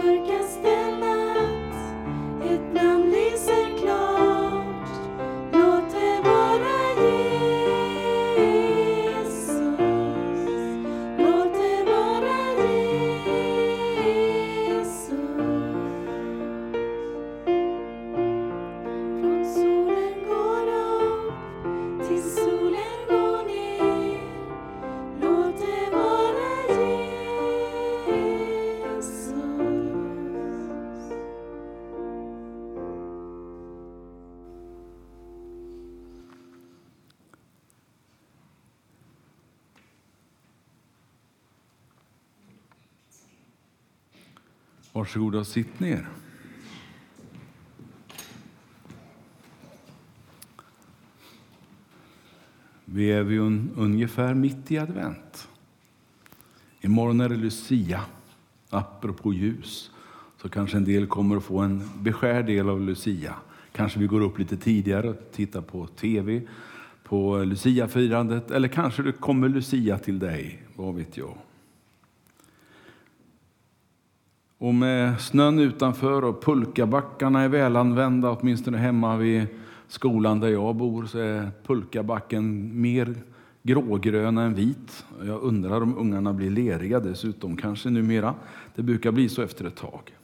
Ömür 0.00 0.26
gel. 0.26 0.39
Varsågoda 45.10 45.38
och 45.38 45.46
sitt 45.46 45.80
ner. 45.80 46.08
Vi 52.84 53.12
är 53.12 53.24
ju 53.24 53.38
un, 53.38 53.70
ungefär 53.76 54.34
mitt 54.34 54.72
i 54.72 54.78
advent. 54.78 55.48
Imorgon 56.80 57.20
är 57.20 57.28
det 57.28 57.36
Lucia. 57.36 58.00
Apropå 58.68 59.32
ljus 59.32 59.90
så 60.42 60.48
kanske 60.48 60.76
en 60.76 60.84
del 60.84 61.06
kommer 61.06 61.36
att 61.36 61.44
få 61.44 61.58
en 61.58 61.88
beskärd 62.00 62.46
del 62.46 62.68
av 62.68 62.80
Lucia. 62.80 63.34
Kanske 63.72 63.98
vi 63.98 64.06
går 64.06 64.20
upp 64.20 64.38
lite 64.38 64.56
tidigare 64.56 65.08
och 65.08 65.16
tittar 65.32 65.60
på 65.62 65.86
tv 65.86 66.42
på 67.02 67.44
Lucia-firandet 67.44 68.50
eller 68.50 68.68
kanske 68.68 69.02
det 69.02 69.12
kommer 69.12 69.48
Lucia 69.48 69.98
till 69.98 70.18
dig, 70.18 70.62
vad 70.76 70.94
vet 70.94 71.16
jag. 71.16 71.34
Och 74.60 74.74
med 74.74 75.20
snön 75.20 75.58
utanför 75.58 76.24
och 76.24 76.44
pulkabackarna 76.44 77.42
är 77.42 77.48
välanvända, 77.48 78.30
åtminstone 78.30 78.78
hemma 78.78 79.16
vid 79.16 79.46
skolan 79.88 80.40
där 80.40 80.48
jag 80.48 80.76
bor, 80.76 81.06
så 81.06 81.18
är 81.18 81.50
pulkabacken 81.66 82.70
mer 82.80 83.14
grågrön 83.62 84.38
än 84.38 84.54
vit. 84.54 85.04
Jag 85.22 85.42
undrar 85.42 85.80
om 85.80 85.98
ungarna 85.98 86.32
blir 86.32 86.50
leriga 86.50 87.00
dessutom, 87.00 87.56
kanske 87.56 87.90
numera. 87.90 88.34
Det 88.74 88.82
brukar 88.82 89.12
bli 89.12 89.28
så 89.28 89.42
efter 89.42 89.64
ett 89.64 89.76
tag. 89.76 90.16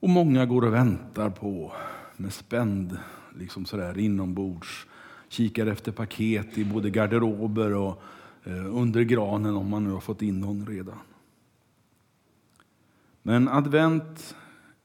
Och 0.00 0.08
många 0.08 0.46
går 0.46 0.64
och 0.64 0.74
väntar 0.74 1.30
på, 1.30 1.72
med 2.16 2.32
spänd 2.32 2.98
liksom 3.38 3.64
sådär 3.64 3.98
inombords, 3.98 4.86
kikar 5.28 5.66
efter 5.66 5.92
paket 5.92 6.58
i 6.58 6.64
både 6.64 6.90
garderober 6.90 7.74
och 7.74 8.02
eh, 8.44 8.76
under 8.76 9.02
granen 9.02 9.56
om 9.56 9.70
man 9.70 9.84
nu 9.84 9.90
har 9.90 10.00
fått 10.00 10.22
in 10.22 10.40
någon 10.40 10.66
redan. 10.66 10.98
Men 13.26 13.48
advent 13.48 14.36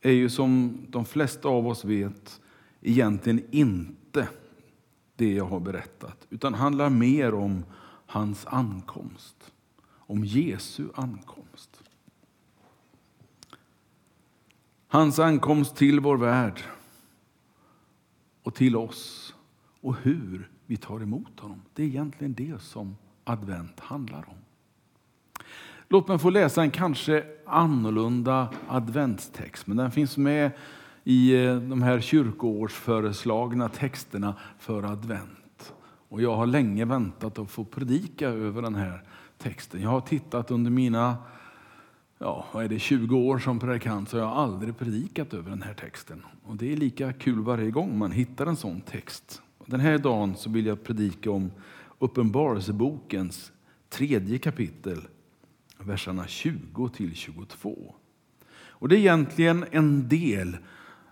är 0.01 0.11
ju 0.11 0.29
som 0.29 0.77
de 0.89 1.05
flesta 1.05 1.49
av 1.49 1.67
oss 1.67 1.85
vet 1.85 2.41
egentligen 2.81 3.41
inte 3.51 4.29
det 5.15 5.33
jag 5.33 5.45
har 5.45 5.59
berättat, 5.59 6.27
utan 6.29 6.53
handlar 6.53 6.89
mer 6.89 7.33
om 7.33 7.65
hans 8.05 8.45
ankomst, 8.45 9.51
om 9.85 10.25
Jesu 10.25 10.87
ankomst. 10.95 11.83
Hans 14.87 15.19
ankomst 15.19 15.75
till 15.75 15.99
vår 15.99 16.17
värld 16.17 16.61
och 18.43 18.55
till 18.55 18.75
oss 18.75 19.35
och 19.81 19.95
hur 19.95 20.49
vi 20.65 20.77
tar 20.77 21.01
emot 21.01 21.39
honom. 21.39 21.61
Det 21.73 21.83
är 21.83 21.87
egentligen 21.87 22.33
det 22.33 22.61
som 22.61 22.97
advent 23.23 23.79
handlar 23.79 24.29
om. 24.29 24.48
Låt 25.91 26.07
mig 26.07 26.19
få 26.19 26.29
läsa 26.29 26.61
en 26.61 26.71
kanske 26.71 27.23
annorlunda 27.45 28.49
adventstext, 28.67 29.67
men 29.67 29.77
den 29.77 29.91
finns 29.91 30.17
med 30.17 30.51
i 31.03 31.45
eh, 31.45 31.55
de 31.55 31.81
här 31.81 31.99
kyrkoårsföreslagna 31.99 33.69
texterna 33.69 34.35
för 34.59 34.83
advent. 34.83 35.73
Och 36.09 36.21
jag 36.21 36.35
har 36.35 36.45
länge 36.45 36.85
väntat 36.85 37.39
att 37.39 37.51
få 37.51 37.65
predika 37.65 38.27
över 38.27 38.61
den 38.61 38.75
här 38.75 39.03
texten. 39.37 39.81
Jag 39.81 39.89
har 39.89 40.01
tittat 40.01 40.51
under 40.51 40.71
mina 40.71 41.17
ja, 42.17 42.45
vad 42.51 42.63
är 42.63 42.67
det, 42.67 42.79
20 42.79 43.17
år 43.17 43.39
som 43.39 43.59
predikant 43.59 44.09
så 44.09 44.17
jag 44.17 44.25
har 44.25 44.43
aldrig 44.43 44.77
predikat 44.77 45.33
över 45.33 45.49
den 45.49 45.61
här 45.61 45.73
texten. 45.73 46.23
Och 46.43 46.55
det 46.55 46.73
är 46.73 46.77
lika 46.77 47.13
kul 47.13 47.39
varje 47.39 47.71
gång 47.71 47.97
man 47.97 48.11
hittar 48.11 48.45
en 48.45 48.55
sån 48.55 48.81
text. 48.81 49.41
Den 49.65 49.79
här 49.79 49.97
dagen 49.97 50.35
så 50.35 50.49
vill 50.49 50.65
jag 50.65 50.83
predika 50.83 51.31
om 51.31 51.51
Uppenbarelsebokens 51.99 53.51
tredje 53.89 54.39
kapitel, 54.39 55.01
verserna 55.83 56.27
20 56.27 56.89
till 56.89 57.15
22. 57.15 57.95
Och 58.69 58.89
det 58.89 58.95
är 58.95 58.99
egentligen 58.99 59.65
en 59.71 60.07
del 60.07 60.57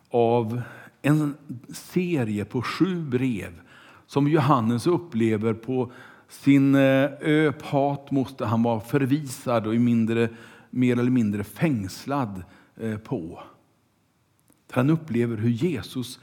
av 0.09 0.61
en 1.01 1.35
serie 1.69 2.45
på 2.45 2.61
sju 2.61 3.01
brev 3.01 3.61
som 4.05 4.28
Johannes 4.28 4.88
upplever 4.88 5.53
på 5.53 5.91
sin 6.28 6.75
eh, 6.75 6.81
ö 7.22 7.51
Patmos 7.51 8.38
där 8.38 8.45
han 8.45 8.63
var 8.63 8.79
förvisad 8.79 9.67
och 9.67 9.75
mindre, 9.75 10.29
mer 10.69 10.99
eller 10.99 11.11
mindre 11.11 11.44
fängslad 11.44 12.44
eh, 12.75 12.97
på. 12.97 13.44
Där 14.67 14.75
han 14.75 14.89
upplever 14.89 15.38
hur 15.38 15.49
Jesus 15.49 16.19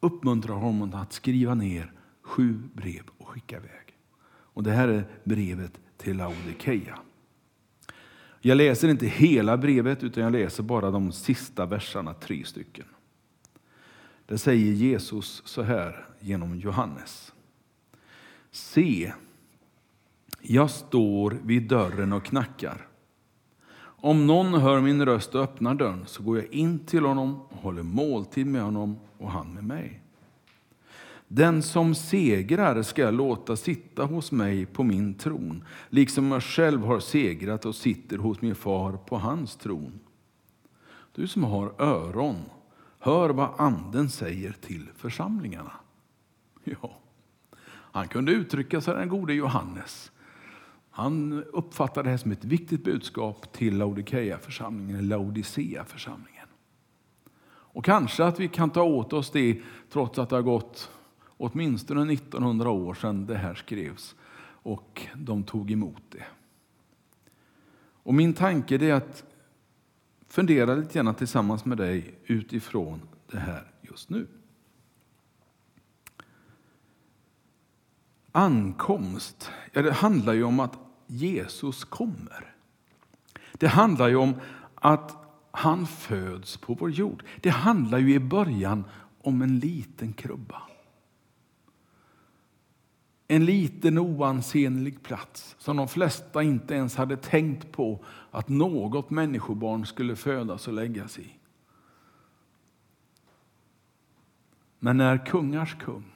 uppmuntrar 0.00 0.54
honom 0.54 0.94
att 0.94 1.12
skriva 1.12 1.54
ner 1.54 1.92
sju 2.22 2.62
brev 2.74 3.02
och 3.18 3.28
skicka 3.28 3.56
iväg. 3.56 3.96
Och 4.28 4.62
det 4.62 4.70
här 4.70 4.88
är 4.88 5.04
brevet 5.24 5.80
till 5.96 6.16
Laodikeia. 6.16 6.98
Jag 8.40 8.56
läser 8.56 8.88
inte 8.88 9.06
hela 9.06 9.56
brevet 9.56 10.04
utan 10.04 10.22
jag 10.22 10.32
läser 10.32 10.62
bara 10.62 10.90
de 10.90 11.12
sista 11.12 11.66
verserna, 11.66 12.14
tre 12.14 12.44
stycken. 12.44 12.86
Där 14.26 14.36
säger 14.36 14.72
Jesus 14.72 15.42
så 15.44 15.62
här 15.62 16.08
genom 16.20 16.56
Johannes. 16.56 17.32
Se, 18.50 19.12
jag 20.40 20.70
står 20.70 21.38
vid 21.44 21.68
dörren 21.68 22.12
och 22.12 22.24
knackar. 22.24 22.86
Om 24.02 24.26
någon 24.26 24.54
hör 24.54 24.80
min 24.80 25.04
röst 25.04 25.34
och 25.34 25.42
öppnar 25.42 25.74
dörren 25.74 26.06
så 26.06 26.22
går 26.22 26.38
jag 26.38 26.52
in 26.52 26.78
till 26.78 27.04
honom 27.04 27.40
och 27.40 27.56
håller 27.56 27.82
måltid 27.82 28.46
med 28.46 28.62
honom 28.62 28.98
och 29.18 29.30
han 29.30 29.54
med 29.54 29.64
mig. 29.64 30.00
Den 31.32 31.62
som 31.62 31.94
segrar 31.94 32.82
ska 32.82 33.02
jag 33.02 33.14
låta 33.14 33.56
sitta 33.56 34.04
hos 34.04 34.32
mig 34.32 34.66
på 34.66 34.82
min 34.82 35.14
tron, 35.14 35.64
liksom 35.88 36.32
jag 36.32 36.42
själv 36.42 36.84
har 36.84 37.00
segrat 37.00 37.66
och 37.66 37.74
sitter 37.74 38.18
hos 38.18 38.40
min 38.40 38.54
far 38.54 38.92
på 38.92 39.18
hans 39.18 39.56
tron. 39.56 40.00
Du 41.14 41.26
som 41.26 41.44
har 41.44 41.74
öron, 41.78 42.36
hör 42.98 43.30
vad 43.30 43.50
Anden 43.58 44.10
säger 44.10 44.52
till 44.52 44.88
församlingarna. 44.96 45.72
Ja, 46.64 46.98
han 47.68 48.08
kunde 48.08 48.32
uttrycka 48.32 48.80
sig 48.80 48.94
den 48.94 49.08
gode 49.08 49.34
Johannes. 49.34 50.12
Han 50.90 51.44
uppfattade 51.44 52.06
det 52.06 52.10
här 52.10 52.18
som 52.18 52.32
ett 52.32 52.44
viktigt 52.44 52.84
budskap 52.84 53.52
till 53.52 53.78
Laodikeia-församlingen, 53.78 55.08
Laodicea-församlingen. 55.08 56.48
Och 57.48 57.84
kanske 57.84 58.24
att 58.24 58.40
vi 58.40 58.48
kan 58.48 58.70
ta 58.70 58.82
åt 58.82 59.12
oss 59.12 59.30
det 59.30 59.62
trots 59.92 60.18
att 60.18 60.28
det 60.28 60.36
har 60.36 60.42
gått 60.42 60.90
åtminstone 61.40 62.12
1900 62.12 62.70
år 62.70 62.94
sedan 62.94 63.26
det 63.26 63.36
här 63.36 63.54
skrevs 63.54 64.14
och 64.62 65.06
de 65.14 65.44
tog 65.44 65.70
emot 65.70 66.02
det. 66.10 66.24
Och 68.02 68.14
min 68.14 68.34
tanke 68.34 68.74
är 68.74 68.94
att 68.94 69.24
fundera 70.28 70.74
lite 70.74 70.94
grann 70.94 71.14
tillsammans 71.14 71.64
med 71.64 71.78
dig 71.78 72.14
utifrån 72.26 73.00
det 73.30 73.38
här 73.38 73.72
just 73.80 74.10
nu. 74.10 74.26
Ankomst, 78.32 79.50
ja, 79.72 79.82
det 79.82 79.92
handlar 79.92 80.32
ju 80.32 80.44
om 80.44 80.60
att 80.60 80.78
Jesus 81.06 81.84
kommer. 81.84 82.54
Det 83.52 83.68
handlar 83.68 84.08
ju 84.08 84.16
om 84.16 84.34
att 84.74 85.16
han 85.50 85.86
föds 85.86 86.56
på 86.56 86.74
vår 86.74 86.90
jord. 86.90 87.24
Det 87.40 87.50
handlar 87.50 87.98
ju 87.98 88.14
i 88.14 88.20
början 88.20 88.84
om 89.20 89.42
en 89.42 89.58
liten 89.58 90.12
krubba. 90.12 90.69
En 93.32 93.44
liten 93.44 93.98
oansenlig 93.98 95.02
plats 95.02 95.56
som 95.58 95.76
de 95.76 95.88
flesta 95.88 96.42
inte 96.42 96.74
ens 96.74 96.96
hade 96.96 97.16
tänkt 97.16 97.72
på 97.72 98.04
att 98.30 98.48
något 98.48 99.10
människobarn 99.10 99.86
skulle 99.86 100.16
födas 100.16 100.68
och 100.68 100.74
läggas 100.74 101.18
i. 101.18 101.36
Men 104.78 104.96
när 104.96 105.26
kungars 105.26 105.76
kung, 105.78 106.12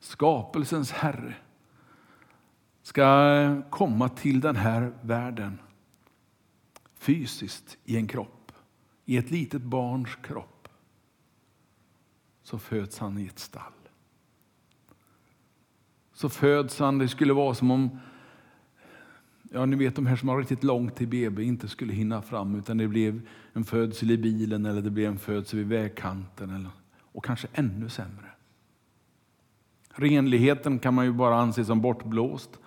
skapelsens 0.00 0.92
herre, 0.92 1.34
ska 2.82 3.62
komma 3.70 4.08
till 4.08 4.40
den 4.40 4.56
här 4.56 4.92
världen 5.02 5.58
fysiskt 6.94 7.78
i 7.84 7.96
en 7.96 8.06
kropp, 8.06 8.52
i 9.04 9.16
ett 9.16 9.30
litet 9.30 9.62
barns 9.62 10.16
kropp, 10.22 10.68
så 12.42 12.58
föds 12.58 12.98
han 12.98 13.18
i 13.18 13.26
ett 13.26 13.38
stall. 13.38 13.83
Så 16.14 16.28
föds 16.28 16.78
han, 16.78 16.98
det 16.98 17.08
skulle 17.08 17.32
vara 17.32 17.54
som 17.54 17.70
om 17.70 17.98
Ja, 19.54 19.66
ni 19.66 19.76
vet 19.76 19.96
de 19.96 20.06
här 20.06 20.16
som 20.16 20.28
har 20.28 20.38
riktigt 20.38 20.64
långt 20.64 20.96
till 20.96 21.08
BB 21.08 21.42
inte 21.42 21.68
skulle 21.68 21.92
hinna 21.92 22.22
fram 22.22 22.54
utan 22.54 22.76
det 22.76 22.88
blev 22.88 23.28
en 23.52 23.64
födsel 23.64 24.10
i 24.10 24.18
bilen 24.18 24.66
eller 24.66 24.82
det 24.82 24.90
blev 24.90 25.10
en 25.10 25.18
födsel 25.18 25.58
vid 25.58 25.68
vägkanten 25.68 26.50
eller, 26.50 26.70
och 27.02 27.24
kanske 27.24 27.48
ännu 27.52 27.88
sämre. 27.88 28.30
Renligheten 29.88 30.78
kan 30.78 30.94
man 30.94 31.04
ju 31.04 31.12
bara 31.12 31.36
anse 31.36 31.64
som 31.64 31.80
bortblåst. 31.80 32.58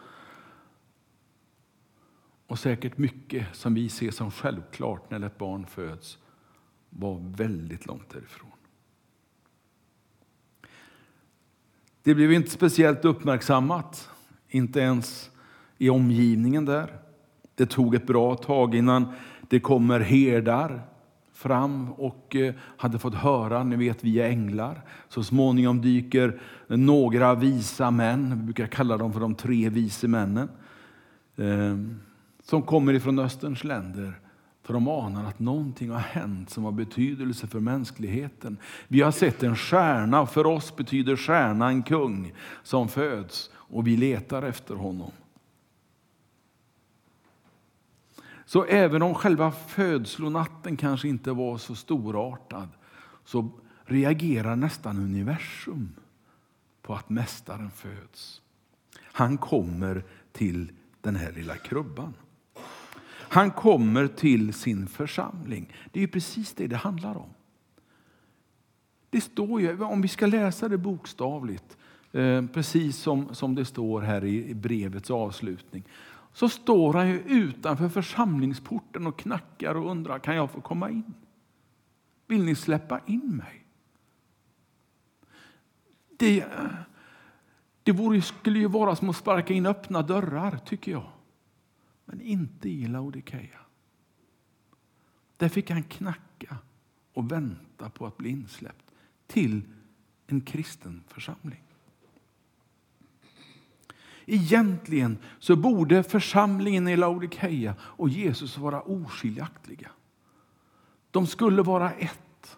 Och 2.47 2.59
säkert 2.59 2.97
mycket 2.97 3.55
som 3.55 3.73
vi 3.73 3.89
ser 3.89 4.11
som 4.11 4.31
självklart 4.31 5.11
när 5.11 5.25
ett 5.25 5.37
barn 5.37 5.65
föds 5.65 6.17
var 6.89 7.33
väldigt 7.37 7.85
långt 7.85 8.09
därifrån. 8.09 8.56
Det 12.07 12.15
blev 12.15 12.33
inte 12.33 12.49
speciellt 12.49 13.05
uppmärksammat, 13.05 14.09
inte 14.49 14.79
ens 14.79 15.29
i 15.77 15.89
omgivningen 15.89 16.65
där. 16.65 16.93
Det 17.55 17.65
tog 17.65 17.95
ett 17.95 18.07
bra 18.07 18.35
tag 18.35 18.75
innan 18.75 19.13
det 19.49 19.59
kommer 19.59 19.99
herdar 19.99 20.81
fram 21.33 21.91
och 21.91 22.35
eh, 22.35 22.53
hade 22.77 22.99
fått 22.99 23.15
höra, 23.15 23.63
ni 23.63 23.75
vet 23.75 24.03
via 24.03 24.27
änglar. 24.27 24.81
Så 25.09 25.23
småningom 25.23 25.81
dyker 25.81 26.39
några 26.67 27.35
visa 27.35 27.91
män, 27.91 28.29
vi 28.29 28.43
brukar 28.43 28.67
kalla 28.67 28.97
dem 28.97 29.13
för 29.13 29.19
de 29.19 29.35
tre 29.35 29.69
vise 29.69 30.07
männen, 30.07 30.49
eh, 31.35 31.77
som 32.43 32.61
kommer 32.61 32.93
ifrån 32.93 33.19
Österns 33.19 33.63
länder. 33.63 34.19
För 34.67 34.73
de 34.73 34.87
anar 34.87 35.25
att 35.25 35.39
någonting 35.39 35.89
har 35.89 35.99
hänt 35.99 36.49
som 36.49 36.63
har 36.63 36.71
betydelse 36.71 37.47
för 37.47 37.59
mänskligheten. 37.59 38.57
Vi 38.87 39.01
har 39.01 39.11
sett 39.11 39.43
en 39.43 39.55
stjärna, 39.55 40.25
för 40.25 40.45
oss 40.45 40.75
betyder 40.75 41.15
stjärna 41.15 41.67
en 41.67 41.83
kung 41.83 42.33
som 42.63 42.87
föds 42.87 43.49
och 43.55 43.87
vi 43.87 43.97
letar 43.97 44.43
efter 44.43 44.75
honom. 44.75 45.11
Så 48.45 48.63
även 48.63 49.01
om 49.01 49.15
själva 49.15 49.51
födslonatten 49.51 50.77
kanske 50.77 51.07
inte 51.07 51.31
var 51.31 51.57
så 51.57 51.75
storartad 51.75 52.69
så 53.25 53.49
reagerar 53.85 54.55
nästan 54.55 54.97
universum 54.97 55.95
på 56.81 56.95
att 56.95 57.09
Mästaren 57.09 57.71
föds. 57.71 58.41
Han 59.01 59.37
kommer 59.37 60.03
till 60.31 60.71
den 61.01 61.15
här 61.15 61.31
lilla 61.31 61.55
krubban. 61.55 62.13
Han 63.29 63.51
kommer 63.51 64.07
till 64.07 64.53
sin 64.53 64.87
församling. 64.87 65.73
Det 65.91 66.03
är 66.03 66.07
precis 66.07 66.53
det 66.53 66.67
det 66.67 66.75
handlar 66.75 67.17
om. 67.17 67.29
Det 69.09 69.21
står 69.21 69.61
ju, 69.61 69.83
om 69.83 70.01
vi 70.01 70.07
ska 70.07 70.25
läsa 70.25 70.69
det 70.69 70.77
bokstavligt, 70.77 71.77
eh, 72.11 72.45
precis 72.45 72.97
som, 72.97 73.35
som 73.35 73.55
det 73.55 73.65
står 73.65 74.01
här 74.01 74.25
i 74.25 74.53
brevets 74.53 75.11
avslutning, 75.11 75.83
så 76.33 76.49
står 76.49 76.93
han 76.93 77.09
ju 77.09 77.19
utanför 77.19 77.89
församlingsporten 77.89 79.07
och 79.07 79.19
knackar 79.19 79.75
och 79.75 79.91
undrar 79.91 80.19
kan 80.19 80.35
jag 80.35 80.51
få 80.51 80.61
komma 80.61 80.89
in. 80.89 81.13
Vill 82.27 82.43
ni 82.43 82.55
släppa 82.55 82.99
in 83.05 83.35
mig? 83.35 83.65
Det, 86.17 86.39
eh, 86.39 86.47
det 87.83 87.91
vore, 87.91 88.21
skulle 88.21 88.59
ju 88.59 88.67
vara 88.67 88.95
som 88.95 89.09
att 89.09 89.15
sparka 89.15 89.53
in 89.53 89.65
öppna 89.65 90.01
dörrar, 90.01 90.59
tycker 90.65 90.91
jag. 90.91 91.11
Men 92.09 92.21
inte 92.21 92.69
i 92.69 92.87
Laodikeia. 92.87 93.59
Där 95.37 95.49
fick 95.49 95.69
han 95.69 95.83
knacka 95.83 96.57
och 97.13 97.31
vänta 97.31 97.89
på 97.89 98.05
att 98.05 98.17
bli 98.17 98.29
insläppt 98.29 98.91
till 99.27 99.61
en 100.27 100.41
kristen 100.41 101.03
församling. 101.07 101.63
Egentligen 104.25 105.17
så 105.39 105.55
borde 105.55 106.03
församlingen 106.03 106.87
i 106.87 106.97
Laodikeia 106.97 107.75
och 107.79 108.09
Jesus 108.09 108.57
vara 108.57 108.81
oskiljaktiga. 108.81 109.91
De 111.11 111.27
skulle 111.27 111.61
vara 111.61 111.91
ett. 111.91 112.57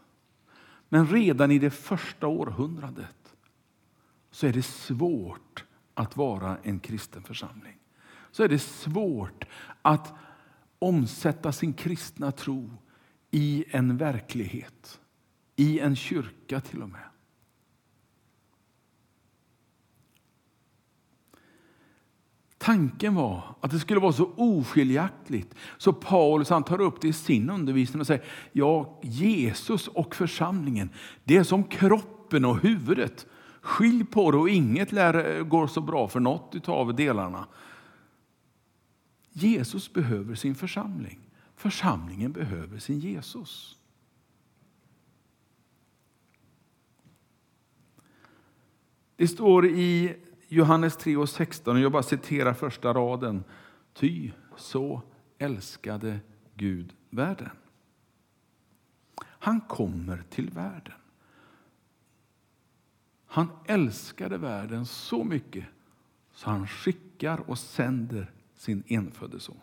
Men 0.90 1.08
redan 1.08 1.52
i 1.52 1.60
det 1.60 1.72
första 1.72 2.28
århundradet 2.28 3.36
så 4.32 4.48
är 4.48 4.54
det 4.54 4.64
svårt 4.64 5.66
att 5.94 6.18
vara 6.18 6.58
en 6.64 6.80
kristen 6.80 7.24
församling. 7.24 7.79
Så 8.32 8.44
är 8.44 8.48
det 8.48 8.60
svårt 8.60 9.46
att 9.82 10.14
omsätta 10.80 11.52
sin 11.52 11.74
kristna 11.74 12.32
tro 12.32 12.72
i 13.32 13.66
en 13.70 13.98
verklighet, 13.98 15.00
i 15.56 15.80
en 15.80 15.96
kyrka 15.96 16.62
till 16.62 16.82
och 16.82 16.90
med. 16.90 17.02
Tanken 22.58 23.16
var 23.16 23.56
att 23.62 23.72
det 23.72 23.80
skulle 23.80 24.00
vara 24.00 24.14
så 24.14 24.32
oskiljaktigt 24.36 25.56
så 25.78 25.94
Paulus 25.94 26.50
han 26.50 26.64
tar 26.64 26.82
upp 26.82 27.02
det 27.02 27.08
i 27.08 27.14
sin 27.14 27.50
undervisning 27.50 28.02
och 28.02 28.08
säger 28.08 28.24
ja, 28.52 29.00
Jesus 29.04 29.88
och 29.88 30.16
församlingen, 30.16 30.90
det 31.24 31.38
är 31.38 31.44
som 31.44 31.64
kroppen 31.64 32.46
och 32.46 32.62
huvudet. 32.62 33.26
Skilj 33.62 34.06
på 34.06 34.32
det 34.32 34.38
och 34.38 34.50
inget 34.50 34.92
lär 34.92 35.44
gå 35.44 35.68
så 35.68 35.82
bra 35.82 36.08
för 36.08 36.20
något 36.20 36.70
av 36.70 36.96
delarna. 36.96 37.48
Jesus 39.44 39.94
behöver 39.94 40.36
sin 40.36 40.56
församling. 40.56 41.20
Församlingen 41.56 42.32
behöver 42.32 42.80
sin 42.80 43.00
Jesus. 43.00 43.78
Det 49.16 49.28
står 49.28 49.66
i 49.66 50.16
Johannes 50.48 50.98
3 50.98 51.18
och 51.18 51.30
16, 51.30 51.76
och 51.76 51.82
jag 51.82 51.92
bara 51.92 52.04
citerar 52.04 52.54
första 52.54 52.94
raden. 52.94 53.44
Ty 53.94 54.32
så 54.58 55.02
älskade 55.38 56.20
Gud 56.56 56.94
världen. 57.10 57.50
Han 59.22 59.62
kommer 59.62 60.24
till 60.30 60.50
världen. 60.50 60.94
Han 63.26 63.48
älskade 63.66 64.38
världen 64.38 64.86
så 64.86 65.24
mycket 65.24 65.66
så 66.34 66.50
han 66.50 66.68
skickar 66.68 67.50
och 67.50 67.60
sänder 67.60 68.32
sin 68.60 68.84
enfödde 68.88 69.40
son. 69.40 69.58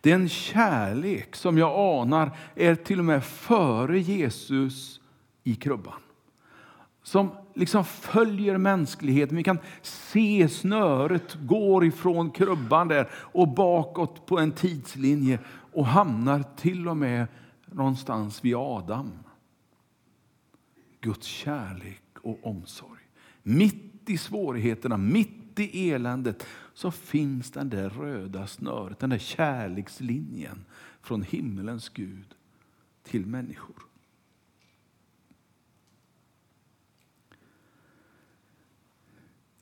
Den 0.00 0.28
kärlek 0.28 1.36
som 1.36 1.58
jag 1.58 2.00
anar 2.00 2.36
är 2.54 2.74
till 2.74 2.98
och 2.98 3.04
med 3.04 3.24
före 3.24 3.98
Jesus 3.98 5.00
i 5.44 5.54
krubban 5.54 6.00
som 7.02 7.30
liksom 7.54 7.84
följer 7.84 8.58
mänskligheten. 8.58 9.36
Vi 9.36 9.42
kan 9.42 9.58
se 9.82 10.48
snöret 10.48 11.34
går 11.34 11.84
ifrån 11.84 12.30
krubban 12.30 12.88
där 12.88 13.10
och 13.14 13.48
bakåt 13.48 14.26
på 14.26 14.38
en 14.38 14.52
tidslinje 14.52 15.38
och 15.72 15.86
hamnar 15.86 16.44
till 16.56 16.88
och 16.88 16.96
med 16.96 17.26
någonstans 17.66 18.44
vid 18.44 18.54
Adam. 18.56 19.12
Guds 21.00 21.26
kärlek 21.26 22.02
och 22.22 22.46
omsorg. 22.46 23.00
Mitt 23.42 24.10
i 24.10 24.18
svårigheterna, 24.18 24.96
mitt 24.96 25.39
i 25.60 25.90
eländet 25.90 26.46
så 26.74 26.90
finns 26.90 27.50
den 27.50 27.70
där 27.70 27.90
röda 27.90 28.46
snöret, 28.46 28.98
den 28.98 29.10
där 29.10 29.18
kärlekslinjen 29.18 30.64
från 31.00 31.22
himmelens 31.22 31.88
Gud 31.88 32.34
till 33.02 33.26
människor. 33.26 33.76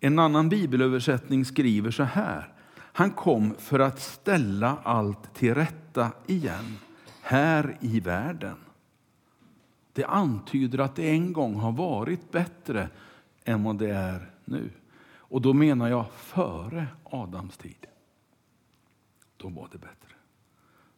En 0.00 0.18
annan 0.18 0.48
bibelöversättning 0.48 1.44
skriver 1.44 1.90
så 1.90 2.02
här. 2.02 2.52
Han 2.76 3.10
kom 3.10 3.54
för 3.58 3.78
att 3.78 4.00
ställa 4.00 4.78
allt 4.82 5.34
till 5.34 5.54
rätta 5.54 6.12
igen, 6.26 6.78
här 7.22 7.78
i 7.80 8.00
världen. 8.00 8.56
Det 9.92 10.04
antyder 10.04 10.78
att 10.78 10.96
det 10.96 11.10
en 11.10 11.32
gång 11.32 11.54
har 11.54 11.72
varit 11.72 12.32
bättre 12.32 12.88
än 13.44 13.64
vad 13.64 13.78
det 13.78 13.90
är 13.90 14.30
nu. 14.44 14.70
Och 15.28 15.42
då 15.42 15.52
menar 15.52 15.88
jag 15.88 16.10
före 16.10 16.86
Adams 17.04 17.56
tid. 17.56 17.86
Då 19.36 19.48
var 19.48 19.68
det 19.72 19.78
bättre. 19.78 20.14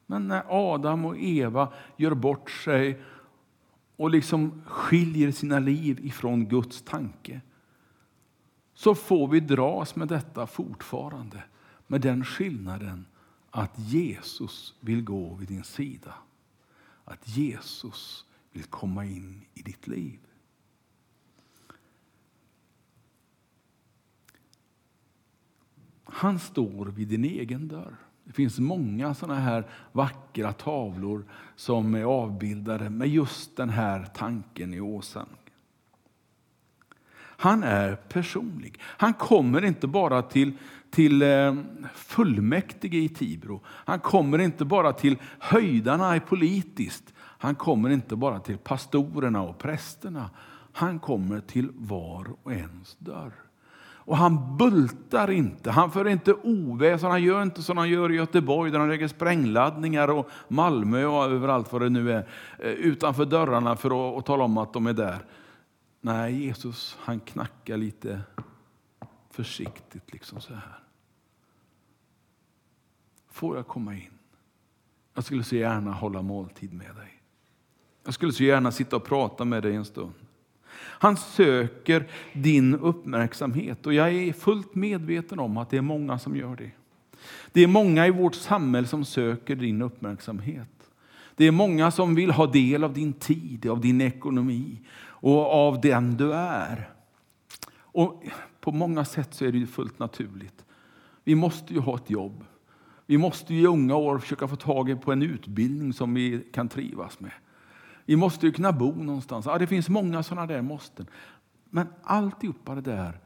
Men 0.07 0.29
när 0.29 0.45
Adam 0.49 1.05
och 1.05 1.19
Eva 1.19 1.73
gör 1.97 2.15
bort 2.15 2.51
sig 2.51 3.03
och 3.97 4.11
liksom 4.11 4.63
skiljer 4.67 5.33
sina 5.33 5.59
liv 5.59 6.07
ifrån 6.07 6.47
Guds 6.47 6.83
tanke 6.83 7.41
så 8.75 8.95
får 8.95 9.29
vi 9.29 9.41
dras 9.41 9.97
med 9.97 10.09
detta 10.09 10.47
fortfarande. 10.47 11.45
Med 11.87 12.01
den 12.01 12.25
skillnaden 12.25 13.07
att 13.51 13.79
Jesus 13.79 14.75
vill 14.81 15.05
gå 15.05 15.35
vid 15.35 15.49
din 15.49 15.65
sida. 15.65 16.15
Att 17.05 17.29
Jesus 17.29 18.25
vill 18.53 18.65
komma 18.65 19.05
in 19.05 19.45
i 19.55 19.63
ditt 19.63 19.87
liv. 19.87 20.19
Han 26.13 26.39
står 26.39 26.87
vid 26.87 27.09
din 27.09 27.25
egen 27.25 27.69
dörr. 27.69 27.97
Det 28.25 28.33
finns 28.33 28.59
många 28.59 29.15
sådana 29.15 29.41
här 29.41 29.67
vackra 29.93 30.53
tavlor 30.53 31.25
som 31.57 31.95
är 31.95 32.05
avbildade 32.05 32.91
med 32.91 33.09
just 33.09 33.57
den 33.57 33.71
här 33.71 34.05
tanken 34.15 34.75
i 34.75 34.81
åsan. 34.81 35.27
Han 37.17 37.63
är 37.63 37.97
personlig. 37.97 38.81
Han 38.83 39.15
kommer 39.15 39.65
inte 39.65 39.87
bara 39.87 40.23
till, 40.23 40.53
till 40.91 41.23
eh, 41.23 41.57
fullmäktige 41.95 42.99
i 42.99 43.09
Tibro. 43.09 43.61
Han 43.67 44.01
kommer 44.01 44.39
inte 44.39 44.65
bara 44.65 44.93
till 44.93 45.19
höjdarna 45.39 46.17
i 46.17 46.21
politiskt. 46.21 47.15
Han 47.19 47.55
kommer 47.55 47.91
inte 47.91 48.17
bara 48.17 48.41
till 48.41 48.59
pastorerna 48.59 49.43
och 49.43 49.59
prästerna. 49.59 50.31
Han 50.73 50.99
kommer 50.99 51.41
till 51.41 51.69
var 51.75 52.27
och 52.43 52.53
ens 52.53 52.97
dörr. 52.99 53.33
Och 54.05 54.17
han 54.17 54.57
bultar 54.57 55.31
inte, 55.31 55.71
han 55.71 55.91
för 55.91 56.09
inte 56.09 56.35
oväsen, 56.35 57.11
han 57.11 57.23
gör 57.23 57.43
inte 57.43 57.63
som 57.63 57.79
han 57.79 57.89
gör 57.89 58.13
i 58.13 58.15
Göteborg 58.15 58.71
där 58.71 58.79
han 58.79 58.89
lägger 58.89 59.09
sprängladdningar 59.09 60.09
och 60.09 60.29
Malmö 60.49 61.05
och 61.05 61.25
överallt 61.25 61.73
vad 61.73 61.83
det 61.83 61.89
nu 61.89 62.13
är 62.13 62.29
eh, 62.59 62.71
utanför 62.71 63.25
dörrarna 63.25 63.77
för 63.77 64.11
att, 64.11 64.19
att 64.19 64.27
tala 64.27 64.45
om 64.45 64.59
att 64.59 64.73
de 64.73 64.87
är 64.87 64.93
där. 64.93 65.25
Nej, 66.01 66.45
Jesus 66.45 66.99
han 67.01 67.21
knackar 67.21 67.77
lite 67.77 68.21
försiktigt 69.31 70.13
liksom 70.13 70.41
så 70.41 70.55
här. 70.55 70.79
Får 73.31 73.57
jag 73.57 73.67
komma 73.67 73.95
in? 73.95 74.19
Jag 75.15 75.25
skulle 75.25 75.45
så 75.45 75.57
gärna 75.57 75.93
hålla 75.93 76.23
måltid 76.23 76.73
med 76.73 76.97
dig. 76.97 77.23
Jag 78.05 78.15
skulle 78.15 78.33
så 78.33 78.45
gärna 78.45 78.73
sitta 78.73 78.97
och 78.97 79.05
prata 79.05 79.45
med 79.45 79.63
dig 79.63 79.75
en 79.75 79.85
stund. 79.85 80.15
Han 81.03 81.17
söker 81.17 82.07
din 82.33 82.75
uppmärksamhet 82.75 83.87
och 83.87 83.95
jag 83.95 84.13
är 84.13 84.33
fullt 84.33 84.75
medveten 84.75 85.39
om 85.39 85.57
att 85.57 85.71
det 85.71 85.77
är 85.77 85.83
många 85.83 86.19
som 86.19 86.37
gör 86.37 86.57
det. 86.57 86.71
Det 87.53 87.61
är 87.61 87.67
många 87.67 88.07
i 88.07 88.11
vårt 88.11 88.35
samhälle 88.35 88.87
som 88.87 89.05
söker 89.05 89.57
din 89.57 89.83
uppmärksamhet. 89.83 90.93
Det 91.37 91.45
är 91.45 91.51
många 91.51 91.91
som 91.91 92.15
vill 92.15 92.31
ha 92.31 92.47
del 92.47 92.85
av 92.85 92.95
din 92.95 93.13
tid, 93.13 93.67
av 93.67 93.81
din 93.81 94.01
ekonomi 94.01 94.81
och 95.03 95.53
av 95.53 95.81
den 95.81 96.17
du 96.17 96.35
är. 96.35 96.91
Och 97.73 98.25
på 98.61 98.73
många 98.73 99.05
sätt 99.05 99.35
så 99.35 99.45
är 99.45 99.53
det 99.53 99.67
fullt 99.67 99.99
naturligt. 99.99 100.65
Vi 101.25 101.35
måste 101.35 101.75
ju 101.75 101.81
ha 101.81 101.97
ett 101.97 102.11
jobb. 102.11 102.45
Vi 103.07 103.19
måste 103.19 103.55
i 103.55 103.67
unga 103.67 103.97
år 103.97 104.19
försöka 104.19 104.49
få 104.49 104.57
tag 104.57 105.03
på 105.03 105.13
en 105.13 105.23
utbildning 105.23 105.93
som 105.93 106.15
vi 106.15 106.43
kan 106.53 106.69
trivas 106.69 107.21
med. 107.21 107.33
Vi 108.11 108.17
måste 108.17 108.47
ju 108.47 108.53
kunna 108.53 108.73
bo 108.73 108.93
någonstans. 108.93 109.47
Ja, 109.47 109.59
det 109.59 109.67
finns 109.67 109.89
många 109.89 110.23
sådana 110.23 110.47
där 110.47 110.63
måsten. 110.63 111.07
Men 111.65 111.87
alltihopa 112.03 112.75
det 112.75 112.81
där 112.81 113.21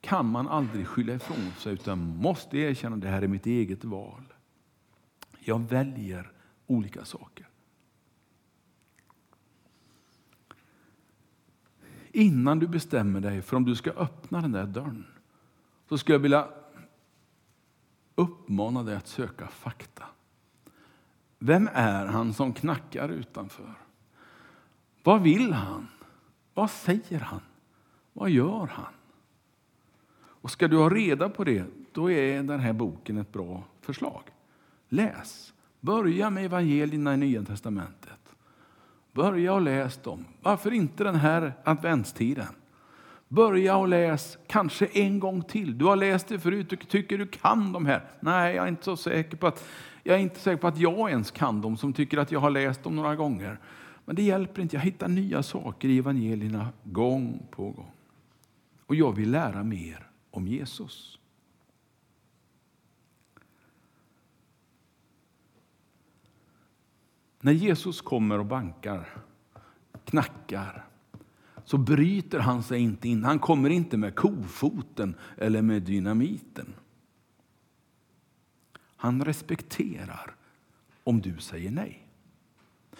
kan 0.00 0.26
man 0.26 0.48
aldrig 0.48 0.86
skylla 0.86 1.14
ifrån 1.14 1.52
sig 1.58 1.72
utan 1.72 1.98
måste 1.98 2.58
erkänna 2.58 2.96
att 2.96 3.02
det 3.02 3.08
här 3.08 3.22
är 3.22 3.28
mitt 3.28 3.46
eget 3.46 3.84
val. 3.84 4.22
Jag 5.38 5.68
väljer 5.68 6.32
olika 6.66 7.04
saker. 7.04 7.48
Innan 12.12 12.58
du 12.58 12.66
bestämmer 12.66 13.20
dig 13.20 13.42
för 13.42 13.56
om 13.56 13.64
du 13.64 13.76
ska 13.76 13.90
öppna 13.90 14.40
den 14.40 14.52
där 14.52 14.66
dörren 14.66 15.06
så 15.88 15.98
skulle 15.98 16.14
jag 16.14 16.22
vilja 16.22 16.48
uppmana 18.14 18.82
dig 18.82 18.96
att 18.96 19.08
söka 19.08 19.46
fakta. 19.46 20.04
Vem 21.38 21.68
är 21.72 22.06
han 22.06 22.32
som 22.32 22.52
knackar 22.52 23.08
utanför? 23.08 23.74
Vad 25.08 25.22
vill 25.22 25.52
han? 25.52 25.88
Vad 26.54 26.70
säger 26.70 27.20
han? 27.20 27.40
Vad 28.12 28.30
gör 28.30 28.66
han? 28.72 28.92
Och 30.18 30.50
ska 30.50 30.68
du 30.68 30.76
ha 30.76 30.88
reda 30.88 31.28
på 31.28 31.44
det, 31.44 31.64
då 31.92 32.10
är 32.10 32.42
den 32.42 32.60
här 32.60 32.72
boken 32.72 33.18
ett 33.18 33.32
bra 33.32 33.62
förslag. 33.80 34.22
Läs. 34.88 35.52
Börja 35.80 36.30
med 36.30 36.44
evangelierna 36.44 37.14
i 37.14 37.16
Nya 37.16 37.42
testamentet. 37.42 38.34
Börja 39.12 39.54
och 39.54 39.60
läs 39.60 39.96
dem. 40.02 40.24
Varför 40.42 40.72
inte 40.72 41.04
den 41.04 41.14
här 41.14 41.52
adventstiden? 41.64 42.54
Börja 43.28 43.76
och 43.76 43.88
läs 43.88 44.38
kanske 44.46 44.86
en 44.86 45.20
gång 45.20 45.42
till. 45.42 45.78
Du 45.78 45.84
har 45.84 45.96
läst 45.96 46.28
det 46.28 46.38
förut 46.38 46.72
och 46.72 46.88
tycker 46.88 47.18
du 47.18 47.26
kan 47.26 47.72
de 47.72 47.86
här. 47.86 48.04
Nej, 48.20 48.56
jag 48.56 48.64
är 48.64 48.68
inte 48.68 48.84
så 48.84 48.96
säker 48.96 49.36
på 49.36 49.46
att 49.46 49.64
jag 50.02 50.16
är 50.16 50.20
inte 50.20 50.40
säker 50.40 50.60
på 50.60 50.66
att 50.66 50.78
jag 50.78 51.10
ens 51.10 51.30
kan 51.30 51.60
dem 51.60 51.76
som 51.76 51.92
tycker 51.92 52.18
att 52.18 52.32
jag 52.32 52.40
har 52.40 52.50
läst 52.50 52.82
dem 52.82 52.96
några 52.96 53.16
gånger. 53.16 53.58
Men 54.08 54.16
det 54.16 54.22
hjälper 54.22 54.62
inte. 54.62 54.76
Jag 54.76 54.82
hittar 54.82 55.08
nya 55.08 55.42
saker 55.42 55.88
i 55.88 55.98
evangelierna 55.98 56.72
gång 56.84 57.46
på 57.50 57.70
gång. 57.70 57.90
Och 58.86 58.94
jag 58.94 59.12
vill 59.12 59.30
lära 59.30 59.62
mer 59.62 60.10
om 60.30 60.48
Jesus. 60.48 61.18
När 67.40 67.52
Jesus 67.52 68.00
kommer 68.00 68.38
och 68.38 68.46
bankar, 68.46 69.08
knackar, 70.04 70.84
så 71.64 71.78
bryter 71.78 72.38
han 72.38 72.62
sig 72.62 72.80
inte 72.80 73.08
in. 73.08 73.24
Han 73.24 73.38
kommer 73.38 73.70
inte 73.70 73.96
med 73.96 74.14
kofoten 74.14 75.14
eller 75.36 75.62
med 75.62 75.82
dynamiten. 75.82 76.74
Han 78.96 79.24
respekterar 79.24 80.34
om 81.04 81.20
du 81.20 81.38
säger 81.38 81.70
nej. 81.70 82.07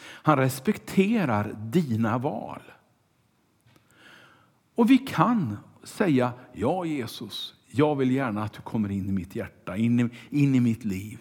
Han 0.00 0.36
respekterar 0.36 1.56
dina 1.58 2.18
val. 2.18 2.62
Och 4.74 4.90
vi 4.90 4.98
kan 4.98 5.56
säga, 5.82 6.32
ja 6.52 6.84
Jesus, 6.84 7.54
jag 7.70 7.96
vill 7.96 8.10
gärna 8.10 8.42
att 8.42 8.52
du 8.52 8.60
kommer 8.60 8.90
in 8.90 9.08
i 9.08 9.12
mitt 9.12 9.36
hjärta, 9.36 9.76
in 9.76 10.00
i, 10.00 10.08
in 10.30 10.54
i 10.54 10.60
mitt 10.60 10.84
liv. 10.84 11.18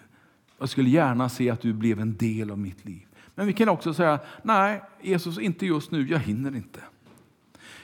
Jag 0.60 0.70
skulle 0.70 0.90
gärna 0.90 1.30
se 1.30 1.50
att 1.50 1.62
du 1.62 1.74
blev 1.74 2.00
en 2.00 2.18
del 2.18 2.52
av 2.52 2.60
mitt 2.60 2.86
liv. 2.86 3.08
Men 3.36 3.48
vi 3.48 3.54
kan 3.54 3.70
också 3.70 3.94
säga, 3.94 4.20
nej 4.44 4.82
Jesus, 5.02 5.40
inte 5.40 5.66
just 5.66 5.92
nu, 5.92 6.08
jag 6.08 6.20
hinner 6.20 6.56
inte. 6.56 6.80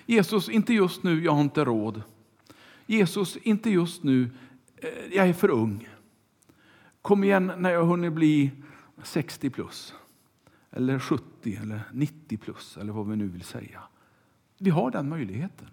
Jesus, 0.06 0.50
inte 0.50 0.74
just 0.74 1.04
nu, 1.04 1.24
jag 1.24 1.32
har 1.32 1.42
inte 1.42 1.66
råd. 1.66 2.02
Jesus, 2.86 3.38
inte 3.38 3.70
just 3.70 4.04
nu, 4.04 4.30
eh, 4.78 4.90
jag 5.12 5.28
är 5.30 5.34
för 5.34 5.50
ung. 5.50 5.90
Kom 7.02 7.24
igen 7.24 7.52
när 7.58 7.70
jag 7.70 7.86
hunnit 7.86 8.14
bli 8.14 8.52
60 9.04 9.50
plus 9.50 9.94
eller 10.74 11.00
70 11.00 11.56
eller 11.62 11.82
90 11.92 12.38
plus 12.38 12.77
eller 12.77 12.94
vad 12.94 13.10
vi 13.10 13.15
nu 13.15 13.27
vill 13.27 13.44
säga. 13.44 13.84
Vi 14.58 14.70
har 14.70 14.92
den 14.92 15.10
möjligheten. 15.10 15.68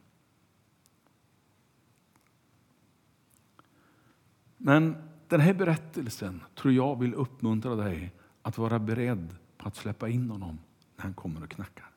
Men 4.57 4.97
den 5.29 5.41
här 5.41 5.55
berättelsen 5.55 6.43
tror 6.55 6.75
jag 6.75 6.99
vill 6.99 7.15
uppmuntra 7.15 7.75
dig 7.75 8.13
att 8.43 8.59
vara 8.59 8.79
beredd 8.79 9.37
på 9.57 9.69
att 9.69 9.77
släppa 9.77 10.09
in 10.09 10.31
honom 10.31 10.59
när 10.97 11.03
han 11.03 11.15
kommer 11.15 11.43
och 11.43 11.51
knackar. 11.51 11.91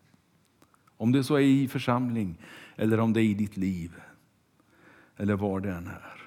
Om 0.98 1.12
det 1.12 1.24
så 1.24 1.36
är 1.36 1.42
i 1.42 1.68
församling 1.68 2.38
eller 2.76 3.00
om 3.00 3.14
det 3.14 3.22
är 3.22 3.24
i 3.26 3.34
ditt 3.34 3.58
liv 3.58 4.02
eller 5.18 5.36
var 5.36 5.60
det 5.60 5.72
än 5.72 5.88
är. 5.88 6.22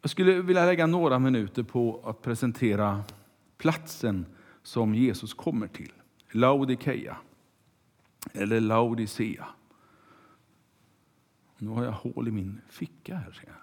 Jag 0.00 0.10
skulle 0.10 0.42
vilja 0.42 0.66
lägga 0.66 0.86
några 0.86 1.18
minuter 1.18 1.62
på 1.62 2.00
att 2.04 2.22
presentera 2.22 3.04
platsen 3.58 4.26
som 4.64 4.94
Jesus 4.94 5.34
kommer 5.34 5.66
till. 5.66 5.92
Laodikeia, 6.30 7.16
eller 8.32 8.60
Laodicea. 8.60 9.46
Nu 11.58 11.68
har 11.68 11.84
jag 11.84 11.92
hål 11.92 12.28
i 12.28 12.30
min 12.30 12.60
ficka 12.68 13.16
här. 13.16 13.32
Ser 13.32 13.46
jag. 13.46 13.56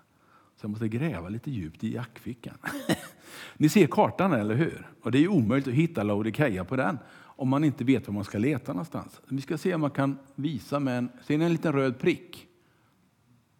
Så 0.55 0.65
jag 0.65 0.69
måste 0.69 0.87
gräva 0.87 1.29
lite 1.29 1.51
djupt 1.51 1.83
i 1.83 1.93
jackfickan. 1.93 2.57
Ni 3.57 3.69
ser 3.69 3.87
kartan, 3.87 4.33
eller 4.33 4.55
hur? 4.55 4.87
Och 5.01 5.11
det 5.11 5.23
är 5.23 5.27
omöjligt 5.27 5.67
att 5.67 5.73
hitta 5.73 6.03
Laodikeia 6.03 6.65
på 6.65 6.75
den 6.75 6.97
om 7.41 7.49
man 7.49 7.63
inte 7.63 7.83
vet 7.83 8.07
var 8.07 8.13
man 8.13 8.23
ska 8.23 8.37
leta 8.37 8.73
någonstans. 8.73 9.21
Vi 9.27 9.41
ska 9.41 9.57
se 9.57 9.75
om 9.75 9.81
man 9.81 9.91
kan 9.91 10.17
visa 10.35 10.79
med 10.79 10.97
en, 10.97 11.09
ser 11.23 11.37
ni 11.37 11.45
en 11.45 11.51
liten 11.51 11.73
röd 11.73 11.99
prick? 11.99 12.47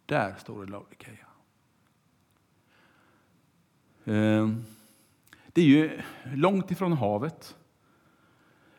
Där 0.06 0.34
står 0.34 0.64
det 0.64 0.70
Laodikeia. 0.70 1.26
Ehm. 4.04 4.64
Det 5.52 5.60
är 5.60 5.66
ju 5.66 6.00
långt 6.34 6.70
ifrån 6.70 6.92
havet. 6.92 7.56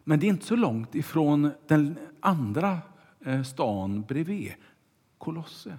Men 0.03 0.19
det 0.19 0.25
är 0.25 0.29
inte 0.29 0.45
så 0.45 0.55
långt 0.55 0.95
ifrån 0.95 1.51
den 1.67 1.97
andra 2.19 2.79
eh, 3.25 3.43
stan 3.43 4.01
bredvid, 4.01 4.53
Kolosse. 5.17 5.77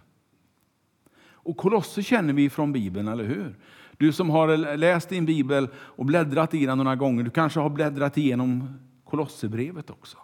Och 1.21 1.57
Kolosse 1.57 2.03
känner 2.03 2.33
vi 2.33 2.51
från 2.51 2.73
Bibeln, 2.73 3.09
eller 3.09 3.25
hur? 3.25 3.57
Du 3.97 4.13
som 4.13 4.31
har 4.31 4.77
läst 4.77 5.09
din 5.09 5.27
bibel 5.27 5.69
och 5.77 6.05
bläddrat 6.07 6.55
i 6.55 6.67
den 6.67 6.79
några 6.79 6.97
gånger, 6.97 7.23
du 7.23 7.31
kanske 7.31 7.61
har 7.61 7.71
bläddrat 7.71 8.19
igenom 8.19 8.79
Kolossebrevet 9.05 9.91
också. 9.91 10.19